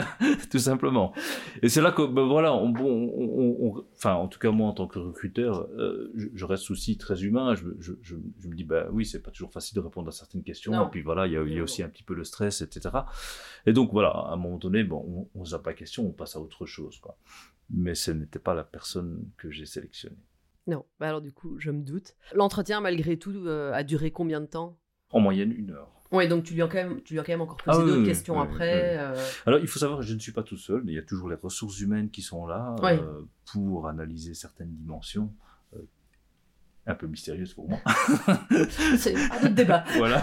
tout 0.50 0.58
simplement. 0.58 1.12
Et 1.60 1.68
c'est 1.68 1.82
là 1.82 1.92
que, 1.92 2.00
ben 2.00 2.26
voilà, 2.26 2.54
on, 2.54 2.72
on, 2.74 3.84
enfin, 3.94 4.14
en 4.14 4.26
tout 4.26 4.38
cas 4.38 4.50
moi 4.50 4.68
en 4.68 4.72
tant 4.72 4.86
que 4.86 4.98
recruteur, 4.98 5.68
euh, 5.76 6.10
je, 6.14 6.44
reste 6.46 6.70
aussi 6.70 6.96
très 6.96 7.24
humain. 7.24 7.54
Je, 7.54 7.66
je, 7.78 7.92
je, 8.00 8.14
me 8.16 8.54
dis, 8.54 8.64
bah 8.64 8.86
oui, 8.90 9.04
c'est 9.04 9.20
pas 9.20 9.30
toujours 9.30 9.52
facile 9.52 9.74
de 9.74 9.80
répondre 9.80 10.08
à 10.08 10.12
certaines 10.12 10.42
questions. 10.42 10.72
Et 10.72 10.90
puis 10.90 11.02
voilà, 11.02 11.26
il 11.26 11.34
y 11.34 11.36
a, 11.36 11.42
il 11.42 11.52
y 11.52 11.58
a 11.58 11.62
aussi 11.62 11.82
un 11.82 11.90
petit 11.90 12.04
peu 12.04 12.14
le 12.14 12.24
stress, 12.24 12.62
etc. 12.62 12.88
Et 13.66 13.74
donc 13.74 13.92
voilà, 13.92 14.08
à 14.08 14.32
un 14.32 14.36
moment 14.36 14.56
donné, 14.56 14.82
bon, 14.82 15.28
on, 15.34 15.42
ne 15.42 15.56
pas 15.58 15.74
question, 15.74 16.06
on 16.06 16.12
passe 16.12 16.34
à 16.34 16.40
autre 16.40 16.64
chose, 16.64 16.98
quoi. 17.00 17.18
Mais 17.68 17.94
ce 17.94 18.12
n'était 18.12 18.38
pas 18.38 18.54
la 18.54 18.64
personne 18.64 19.28
que 19.36 19.50
j'ai 19.50 19.66
sélectionnée. 19.66 20.24
Non, 20.66 20.86
bah 20.98 21.08
alors 21.08 21.20
du 21.20 21.32
coup, 21.32 21.58
je 21.58 21.70
me 21.70 21.82
doute. 21.82 22.14
L'entretien, 22.32 22.80
malgré 22.80 23.18
tout, 23.18 23.34
euh, 23.46 23.74
a 23.74 23.84
duré 23.84 24.10
combien 24.10 24.40
de 24.40 24.46
temps? 24.46 24.78
En 25.10 25.20
moyenne, 25.20 25.52
une 25.52 25.72
heure. 25.72 26.01
Oui, 26.12 26.28
donc 26.28 26.44
tu 26.44 26.52
lui 26.52 26.62
as 26.62 26.68
quand 26.68 26.74
même, 26.74 27.00
tu 27.02 27.14
lui 27.14 27.20
as 27.20 27.24
quand 27.24 27.32
même 27.32 27.40
encore 27.40 27.56
posé 27.56 27.78
ah 27.80 27.84
d'autres 27.84 28.04
questions 28.04 28.38
après. 28.38 28.98
Euh. 28.98 29.16
Alors, 29.46 29.60
il 29.60 29.66
faut 29.66 29.78
savoir 29.78 30.00
que 30.00 30.04
je 30.04 30.12
ne 30.12 30.18
suis 30.18 30.32
pas 30.32 30.42
tout 30.42 30.58
seul. 30.58 30.82
Il 30.86 30.92
y 30.92 30.98
a 30.98 31.02
toujours 31.02 31.30
les 31.30 31.36
ressources 31.36 31.80
humaines 31.80 32.10
qui 32.10 32.20
sont 32.20 32.46
là 32.46 32.76
euh, 32.82 33.22
pour 33.50 33.88
analyser 33.88 34.34
certaines 34.34 34.74
dimensions. 34.74 35.32
Euh, 35.74 35.78
un 36.84 36.94
peu 36.94 37.06
mystérieuses 37.06 37.54
pour 37.54 37.70
moi. 37.70 37.78
C'est 38.98 39.14
un 39.14 39.36
autre 39.36 39.54
débat. 39.54 39.84
voilà. 39.96 40.22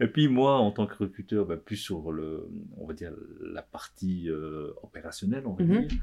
Et 0.00 0.08
puis 0.08 0.26
moi, 0.26 0.56
en 0.56 0.72
tant 0.72 0.86
que 0.86 0.96
recruteur, 0.96 1.46
bah, 1.46 1.56
plus 1.56 1.76
sur 1.76 2.10
le, 2.10 2.48
on 2.78 2.86
va 2.86 2.94
dire 2.94 3.12
la 3.40 3.62
partie 3.62 4.28
opérationnelle, 4.82 5.46
on 5.46 5.52
va 5.52 5.64
mhm. 5.64 5.86
dire. 5.86 6.00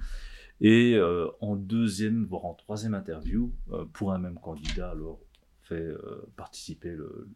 Et 0.61 0.97
en 1.41 1.57
deuxième, 1.57 2.23
voire 2.23 2.45
en 2.45 2.53
troisième 2.53 2.93
interview, 2.93 3.51
pour 3.91 4.13
un 4.13 4.19
même 4.19 4.39
candidat, 4.39 4.91
alors 4.91 5.19
fait 5.65 5.75
euh, 5.75 6.27
participer 6.37 6.89
le, 6.91 7.27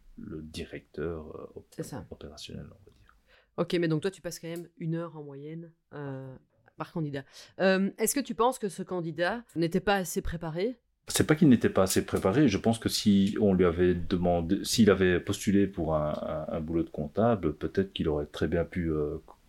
directeur 0.43 1.35
euh, 1.35 2.03
opérationnel, 2.11 2.65
on 2.65 2.75
va 2.85 2.91
dire. 2.91 3.17
Ok, 3.57 3.73
mais 3.73 3.87
donc 3.87 4.01
toi, 4.01 4.11
tu 4.11 4.21
passes 4.21 4.39
quand 4.39 4.47
même 4.47 4.67
une 4.77 4.95
heure 4.95 5.17
en 5.17 5.23
moyenne 5.23 5.71
euh, 5.93 6.35
par 6.77 6.91
candidat. 6.91 7.23
Est-ce 7.57 8.15
que 8.15 8.19
tu 8.19 8.35
penses 8.35 8.59
que 8.59 8.69
ce 8.69 8.83
candidat 8.83 9.43
n'était 9.55 9.79
pas 9.79 9.95
assez 9.95 10.21
préparé? 10.21 10.77
C'est 11.07 11.25
pas 11.25 11.35
qu'il 11.35 11.49
n'était 11.49 11.69
pas 11.69 11.83
assez 11.83 12.05
préparé. 12.05 12.47
Je 12.47 12.57
pense 12.57 12.77
que 12.77 12.87
si 12.87 13.35
on 13.41 13.53
lui 13.53 13.65
avait 13.65 13.95
demandé, 13.95 14.63
s'il 14.63 14.91
avait 14.91 15.19
postulé 15.19 15.65
pour 15.65 15.95
un, 15.95 16.61
boulot 16.61 16.83
de 16.83 16.89
comptable, 16.89 17.55
peut-être 17.55 17.93
qu'il 17.93 18.07
aurait 18.07 18.27
très 18.27 18.47
bien 18.47 18.63
pu 18.63 18.91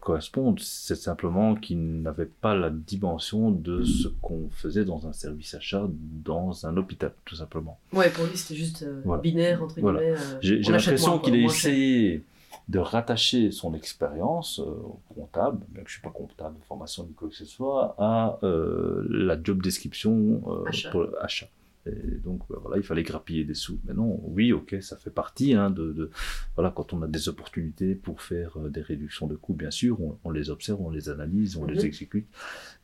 correspondent, 0.01 0.59
c'est 0.61 0.97
simplement 0.97 1.55
qu'ils 1.55 2.03
n'avaient 2.03 2.27
pas 2.27 2.55
la 2.55 2.71
dimension 2.71 3.51
de 3.51 3.85
ce 3.85 4.09
qu'on 4.09 4.49
faisait 4.51 4.85
dans 4.85 5.07
un 5.07 5.13
service 5.13 5.55
achat 5.55 5.87
dans 6.25 6.67
un 6.67 6.77
hôpital, 6.77 7.13
tout 7.25 7.37
simplement. 7.37 7.79
Ouais, 7.93 8.11
pour 8.11 8.25
lui, 8.25 8.37
c'était 8.37 8.59
juste 8.59 8.83
euh, 8.83 9.17
binaire, 9.19 9.63
entre 9.63 9.77
guillemets. 9.77 10.15
Euh, 10.17 10.39
j'ai 10.41 10.61
l'impression 10.61 11.19
qu'il 11.19 11.35
a 11.35 11.39
essayé 11.39 12.25
de 12.69 12.79
rattacher 12.79 13.51
son 13.51 13.75
expérience 13.75 14.61
euh, 14.61 14.75
comptable, 15.15 15.59
bien 15.69 15.83
que 15.83 15.91
je 15.91 15.97
ne 15.97 16.01
suis 16.01 16.03
pas 16.03 16.11
comptable 16.11 16.59
de 16.59 16.65
formation 16.65 17.05
ni 17.05 17.13
quoi 17.13 17.29
que 17.29 17.35
ce 17.35 17.45
soit, 17.45 17.95
à 17.99 18.39
la 18.43 19.43
job 19.43 19.63
description 19.63 20.43
pour 20.91 21.07
achat. 21.21 21.49
Et 21.87 22.19
donc 22.23 22.43
bah, 22.51 22.59
voilà, 22.61 22.77
il 22.77 22.83
fallait 22.83 23.03
grappiller 23.03 23.45
des 23.45 23.55
sous. 23.55 23.81
Mais 23.85 23.95
non, 23.95 24.21
oui, 24.25 24.53
ok, 24.53 24.77
ça 24.83 24.97
fait 24.97 25.11
partie 25.11 25.55
hein, 25.55 25.71
de, 25.71 26.11
voilà 26.55 26.71
quand 26.71 26.93
on 26.93 27.01
a 27.03 27.07
des 27.07 27.29
opportunités 27.29 27.95
pour 27.95 28.21
faire 28.21 28.59
euh, 28.59 28.69
des 28.69 28.83
réductions 28.83 29.27
de 29.27 29.35
coûts, 29.35 29.55
bien 29.55 29.71
sûr, 29.71 29.99
on, 30.25 30.31
les 30.31 30.51
observe, 30.51 30.81
on 30.83 30.91
les 30.91 31.09
analyse, 31.09 31.57
on 31.57 31.65
les 31.65 31.79
mhm. 31.79 31.87
exécute, 31.87 32.29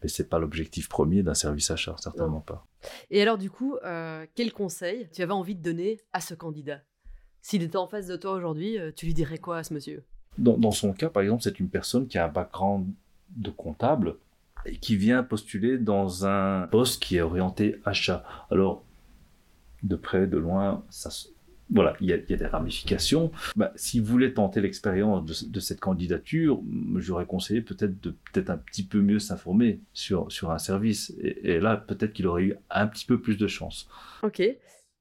mais 0.02 0.08
c'est 0.08 0.28
pas 0.28 0.38
l'objectif 0.38 0.88
premier 0.88 1.22
d'un 1.22 1.34
service 1.34 1.70
achat, 1.70 1.94
certainement 1.98 2.40
pas. 2.40 2.66
Et 3.10 3.20
alors 3.20 3.36
du 3.36 3.50
coup, 3.50 3.76
euh, 3.84 4.24
quel 4.34 4.52
conseil 4.52 5.08
tu 5.12 5.20
avais 5.20 5.32
envie 5.32 5.54
de 5.54 5.62
donner 5.62 6.00
à 6.14 6.20
ce 6.20 6.34
candidat? 6.34 6.80
S'il 7.42 7.62
était 7.62 7.76
en 7.76 7.86
face 7.86 8.06
de 8.06 8.16
toi 8.16 8.32
aujourd'hui, 8.32 8.78
euh, 8.78 8.92
tu 8.94 9.04
lui 9.04 9.14
dirais 9.14 9.38
quoi 9.38 9.58
à 9.58 9.62
ce 9.62 9.74
monsieur? 9.74 10.04
Dans, 10.38 10.56
dans 10.56 10.70
son 10.70 10.94
cas, 10.94 11.10
par 11.10 11.22
exemple, 11.22 11.42
c'est 11.42 11.60
une 11.60 11.68
personne 11.68 12.08
qui 12.08 12.16
a 12.16 12.24
un 12.24 12.28
background 12.28 12.88
de 13.36 13.50
comptable 13.50 14.16
et 14.64 14.78
qui 14.78 14.96
vient 14.96 15.22
postuler 15.22 15.78
dans 15.78 16.26
un 16.26 16.66
poste 16.68 17.02
qui 17.02 17.16
est 17.16 17.20
orienté 17.20 17.76
achat. 17.84 18.24
Alors, 18.50 18.84
de 19.82 19.96
près, 19.96 20.26
de 20.26 20.38
loin, 20.38 20.84
ça, 20.90 21.10
voilà, 21.70 21.96
il 22.00 22.08
y, 22.08 22.12
a, 22.12 22.18
des 22.18 22.46
ramifications. 22.46 23.32
Bah, 23.56 23.72
si 23.74 23.98
vous 23.98 24.06
voulez 24.06 24.32
tenter 24.32 24.60
l'expérience 24.60 25.48
de, 25.48 25.60
cette 25.60 25.80
candidature, 25.80 26.62
j'aurais 26.96 27.26
conseillé 27.26 27.60
peut-être 27.60 28.00
de 28.00 28.10
peut-être 28.32 28.50
un 28.50 28.56
petit 28.56 28.86
peu 28.86 29.00
mieux 29.00 29.18
s'informer 29.18 29.80
sur, 29.92 30.30
sur 30.30 30.52
un 30.52 30.58
service. 30.58 31.12
Et, 31.20 31.58
là, 31.58 31.76
peut-être 31.76 32.12
qu'il 32.12 32.26
aurait 32.28 32.44
eu 32.44 32.54
un 32.70 32.86
petit 32.86 33.04
peu 33.04 33.20
plus 33.20 33.36
de 33.36 33.46
chance. 33.48 33.88
Ok. 34.22 34.40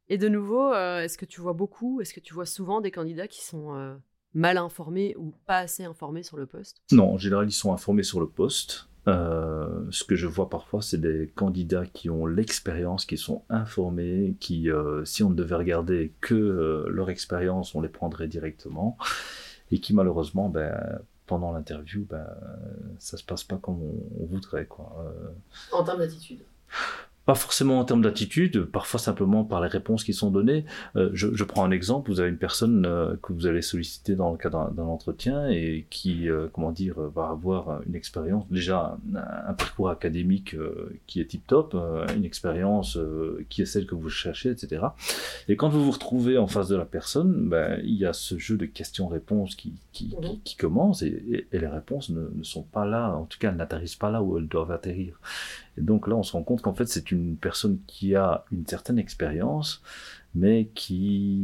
Et 0.08 0.18
de 0.18 0.28
nouveau, 0.28 0.74
euh, 0.74 1.02
est-ce 1.02 1.18
que 1.18 1.26
tu 1.26 1.42
vois 1.42 1.54
beaucoup, 1.54 2.02
est-ce 2.02 2.14
que 2.14 2.20
tu 2.20 2.34
vois 2.34 2.46
souvent 2.46 2.82
des 2.82 2.92
candidats 2.92 3.28
qui 3.28 3.44
sont 3.44 3.76
euh, 3.76 3.96
mal 4.34 4.58
informés 4.58 5.16
ou 5.18 5.34
pas 5.46 5.60
assez 5.60 5.84
informés 5.84 6.24
sur 6.24 6.38
le 6.38 6.46
poste? 6.48 6.82
Non, 6.92 7.14
en 7.14 7.18
général, 7.18 7.48
ils 7.48 7.54
sont 7.54 7.74
informés 7.74 8.04
sur 8.04 8.20
le 8.20 8.28
poste. 8.28 8.88
Euh, 9.08 9.86
ce 9.92 10.04
que 10.04 10.16
je 10.16 10.28
vois 10.28 10.50
parfois, 10.50 10.82
c'est 10.82 11.00
des 11.00 11.32
candidats 11.36 11.86
qui 11.86 12.10
ont 12.10 12.26
l'expérience, 12.26 13.06
qui 13.06 13.18
sont 13.18 13.44
informés, 13.50 14.36
qui, 14.40 14.72
euh, 14.72 15.06
si 15.06 15.24
on 15.24 15.30
ne 15.30 15.36
devait 15.36 15.56
regarder 15.56 16.14
que 16.22 16.34
euh, 16.34 16.90
leur 16.90 17.10
expérience, 17.10 17.76
on 17.76 17.82
les 17.82 17.90
prendrait 17.90 18.28
directement, 18.28 18.98
et 19.72 19.80
qui 19.80 19.94
malheureusement, 19.94 20.50
ben, 20.50 21.00
pendant 21.28 21.52
l'interview, 21.52 22.06
ben, 22.10 22.26
ça 22.98 23.18
se 23.18 23.24
passe 23.24 23.44
pas 23.44 23.58
comme 23.58 23.82
on, 24.20 24.26
voudrait. 24.26 24.66
Quoi. 24.66 25.14
En 25.72 25.84
termes 25.84 26.00
d'attitude 26.00 26.40
pas 27.26 27.36
forcément 27.36 27.80
en 27.80 27.86
termes 27.86 28.04
d'attitude, 28.04 28.66
parfois 28.66 29.00
simplement 29.00 29.44
par 29.44 29.62
les 29.62 29.68
réponses 29.68 30.04
qui 30.04 30.14
sont 30.14 30.30
données. 30.30 30.66
Euh, 30.96 31.10
je, 31.14 31.34
je, 31.34 31.44
prends 31.44 31.64
un 31.64 31.72
exemple, 31.72 32.12
vous 32.12 32.20
avez 32.20 32.30
une 32.30 32.38
personne 32.38 32.86
euh, 32.86 33.16
que 33.22 33.34
vous 33.34 33.48
allez 33.48 33.64
solliciter 33.64 34.16
dans 34.16 34.32
le 34.32 34.38
cadre 34.38 34.72
d'un 34.72 34.84
entretien 34.84 35.48
et 35.50 35.88
qui, 35.90 36.30
euh, 36.30 36.48
comment 36.54 36.72
dire, 36.72 37.00
va 37.00 37.30
avoir 37.30 37.82
une 37.88 37.96
expérience, 37.96 38.46
déjà 38.52 38.98
un, 39.16 39.54
parcours 39.54 39.90
académique 39.90 40.56
qui 41.08 41.20
est 41.22 41.26
tip-top, 41.26 41.76
une 42.16 42.26
expérience 42.26 43.00
qui 43.50 43.62
est 43.62 43.66
celle 43.66 43.86
que 43.86 43.96
vous 43.96 44.10
cherchez, 44.10 44.50
etc. 44.50 44.84
Et 45.48 45.56
quand 45.56 45.70
vous 45.70 45.84
vous 45.84 45.92
retrouvez 45.92 46.38
en 46.38 46.48
face 46.48 46.68
de 46.68 46.76
la 46.76 46.86
personne, 46.86 47.50
ben, 47.50 47.80
il 47.84 47.96
y 47.96 48.06
a 48.06 48.14
ce 48.14 48.38
jeu 48.38 48.58
de 48.58 48.66
questions-réponses 48.66 49.56
qui, 49.56 49.74
qui, 49.94 50.10
qui, 50.10 50.16
mhm. 50.16 50.40
qui, 50.44 50.56
commence 50.56 51.02
et, 51.02 51.48
et, 51.52 51.58
les 51.58 51.68
réponses 51.68 52.10
ne, 52.10 52.28
ne 52.34 52.44
sont 52.44 52.64
pas 52.64 52.86
là, 52.86 53.16
en 53.16 53.26
tout 53.26 53.40
cas 53.40 53.50
elles 53.50 53.58
n'atterrissent 53.58 53.96
pas 53.96 54.12
là 54.12 54.22
où 54.22 54.38
elles 54.38 54.48
doivent 54.48 54.72
atterrir. 54.72 55.20
Et 55.78 55.82
donc 55.82 56.08
là, 56.08 56.16
on 56.16 56.24
se 56.24 56.32
rend 56.32 56.44
compte 56.44 56.62
qu'en 56.62 56.74
fait, 56.74 56.88
c'est 56.88 57.12
une 57.12 57.15
personne 57.40 57.80
qui 57.88 58.16
a 58.16 58.46
une 58.52 58.66
certaine 58.66 59.00
expérience, 59.00 59.82
mais 60.34 60.70
qui... 60.74 61.44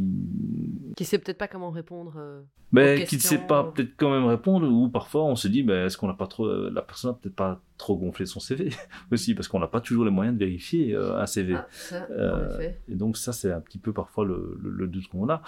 Qui 0.96 1.04
sait 1.04 1.18
peut-être 1.18 1.38
pas 1.38 1.48
comment 1.48 1.70
répondre. 1.70 2.14
Euh, 2.18 2.42
mais 2.72 3.04
qui 3.04 3.16
ne 3.16 3.20
sait 3.20 3.38
pas 3.38 3.64
peut-être 3.64 3.92
quand 3.96 4.10
même 4.10 4.26
répondre, 4.26 4.68
ou 4.68 4.88
parfois 4.88 5.24
on 5.24 5.36
se 5.36 5.48
dit, 5.48 5.62
ben, 5.62 5.86
est-ce 5.86 5.96
qu'on 5.96 6.08
n'a 6.08 6.14
pas 6.14 6.26
trop... 6.26 6.68
La 6.70 6.82
personne 6.82 7.10
n'a 7.10 7.16
peut-être 7.16 7.34
pas 7.34 7.60
trop 7.78 7.96
gonflé 7.96 8.26
son 8.26 8.40
CV 8.40 8.70
aussi, 9.12 9.34
parce 9.34 9.48
qu'on 9.48 9.60
n'a 9.60 9.66
pas 9.66 9.80
toujours 9.80 10.04
les 10.04 10.10
moyens 10.10 10.36
de 10.36 10.44
vérifier 10.44 10.94
euh, 10.94 11.20
un 11.20 11.26
CV. 11.26 11.54
Ah, 11.54 11.66
ça, 11.70 12.06
euh, 12.10 12.70
et 12.88 12.94
donc 12.94 13.16
ça, 13.16 13.32
c'est 13.32 13.52
un 13.52 13.60
petit 13.60 13.78
peu 13.78 13.92
parfois 13.92 14.24
le, 14.24 14.58
le 14.62 14.86
doute 14.86 15.08
qu'on 15.08 15.28
a. 15.28 15.42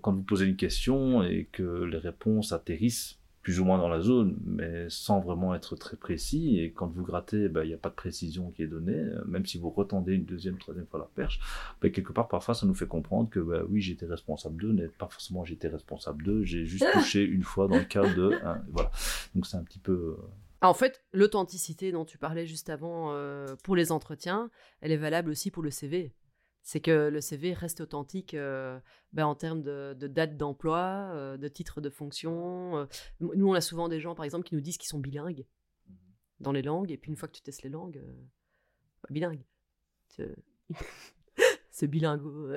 quand 0.00 0.12
vous 0.12 0.22
posez 0.22 0.46
une 0.46 0.56
question 0.56 1.22
et 1.22 1.48
que 1.50 1.84
les 1.84 1.98
réponses 1.98 2.52
atterrissent 2.52 3.18
plus 3.46 3.60
ou 3.60 3.64
moins 3.64 3.78
dans 3.78 3.88
la 3.88 4.00
zone, 4.00 4.36
mais 4.44 4.86
sans 4.88 5.20
vraiment 5.20 5.54
être 5.54 5.76
très 5.76 5.96
précis. 5.96 6.58
Et 6.58 6.72
quand 6.72 6.88
vous 6.88 7.04
grattez, 7.04 7.48
bah, 7.48 7.64
il 7.64 7.68
n'y 7.68 7.74
a 7.74 7.78
pas 7.78 7.90
de 7.90 7.94
précision 7.94 8.50
qui 8.50 8.64
est 8.64 8.66
donnée. 8.66 9.04
Même 9.24 9.46
si 9.46 9.56
vous 9.56 9.70
retendez 9.70 10.14
une 10.14 10.24
deuxième, 10.24 10.58
troisième 10.58 10.88
fois 10.88 10.98
la 10.98 11.08
perche, 11.14 11.38
bah, 11.80 11.88
quelque 11.90 12.12
part, 12.12 12.26
parfois, 12.26 12.54
ça 12.54 12.66
nous 12.66 12.74
fait 12.74 12.88
comprendre 12.88 13.30
que 13.30 13.38
bah, 13.38 13.62
oui, 13.70 13.80
j'étais 13.80 14.06
responsable 14.06 14.60
d'eux, 14.60 14.72
mais 14.72 14.88
pas 14.88 15.06
forcément 15.06 15.44
j'étais 15.44 15.68
responsable 15.68 16.24
d'eux. 16.24 16.42
J'ai 16.42 16.66
juste 16.66 16.86
touché 16.92 17.22
une 17.22 17.44
fois 17.44 17.68
dans 17.68 17.76
le 17.76 17.84
cadre 17.84 18.12
de... 18.16 18.36
voilà. 18.72 18.90
Donc 19.36 19.46
c'est 19.46 19.56
un 19.56 19.62
petit 19.62 19.78
peu... 19.78 19.92
Euh, 19.92 20.66
en 20.66 20.74
fait, 20.74 21.04
l'authenticité 21.12 21.92
dont 21.92 22.04
tu 22.04 22.18
parlais 22.18 22.46
juste 22.46 22.68
avant 22.68 23.12
euh, 23.12 23.54
pour 23.62 23.76
les 23.76 23.92
entretiens, 23.92 24.50
elle 24.80 24.90
est 24.90 24.96
valable 24.96 25.30
aussi 25.30 25.52
pour 25.52 25.62
le 25.62 25.70
CV 25.70 26.12
c'est 26.66 26.80
que 26.80 27.10
le 27.10 27.20
CV 27.20 27.52
reste 27.52 27.80
authentique 27.80 28.34
euh, 28.34 28.80
ben, 29.12 29.24
en 29.24 29.36
termes 29.36 29.62
de, 29.62 29.94
date 29.94 30.36
d'emploi, 30.36 31.12
euh, 31.14 31.36
de 31.36 31.46
titre 31.46 31.80
de 31.80 31.88
fonction. 31.88 32.76
Euh. 32.76 32.86
Nous, 33.20 33.48
on 33.48 33.54
a 33.54 33.60
souvent 33.60 33.88
des 33.88 34.00
gens, 34.00 34.16
par 34.16 34.24
exemple, 34.24 34.42
qui 34.42 34.56
nous 34.56 34.60
disent 34.60 34.76
qu'ils 34.76 34.88
sont 34.88 34.98
bilingues 34.98 35.46
mmh 35.88 35.94
dans 36.40 36.52
les 36.52 36.60
langues, 36.62 36.90
et 36.90 36.98
puis 36.98 37.10
une 37.10 37.16
fois 37.16 37.28
que 37.28 37.34
tu 37.34 37.40
testes 37.40 37.62
les 37.62 37.70
langues, 37.70 38.02
bilingue. 39.08 39.42
ce 41.70 41.86
bilingo. 41.86 42.50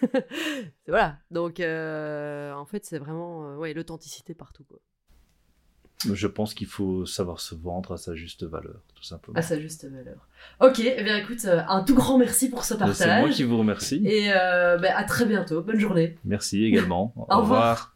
voilà. 0.86 1.18
Donc, 1.32 1.58
en 1.58 2.66
fait, 2.66 2.86
c'est 2.86 2.98
vraiment 2.98 3.56
ouais, 3.56 3.74
l'authenticité 3.74 4.32
partout. 4.32 4.64
Quoi. 4.64 4.78
Je 6.12 6.26
pense 6.26 6.52
qu'il 6.54 6.66
faut 6.66 7.06
savoir 7.06 7.40
se 7.40 7.54
vendre 7.54 7.92
à 7.92 7.96
sa 7.96 8.14
juste 8.14 8.44
valeur, 8.44 8.80
tout 8.94 9.02
simplement. 9.02 9.38
À 9.38 9.42
sa 9.42 9.58
juste 9.58 9.88
valeur. 9.90 10.16
Ok, 10.60 10.80
eh 10.80 11.02
bien 11.02 11.16
écoute, 11.16 11.44
euh, 11.46 11.62
un 11.68 11.82
tout 11.82 11.94
grand 11.94 12.18
merci 12.18 12.50
pour 12.50 12.64
ce 12.64 12.74
partage. 12.74 12.96
C'est 12.96 13.20
moi 13.20 13.30
qui 13.30 13.44
vous 13.44 13.58
remercie. 13.58 14.02
Et 14.04 14.28
ben, 14.28 14.92
à 14.94 15.04
très 15.04 15.24
bientôt. 15.24 15.62
Bonne 15.62 15.80
journée. 15.80 16.16
Merci 16.24 16.64
également. 16.64 17.12
Au, 17.28 17.40
revoir. 17.40 17.95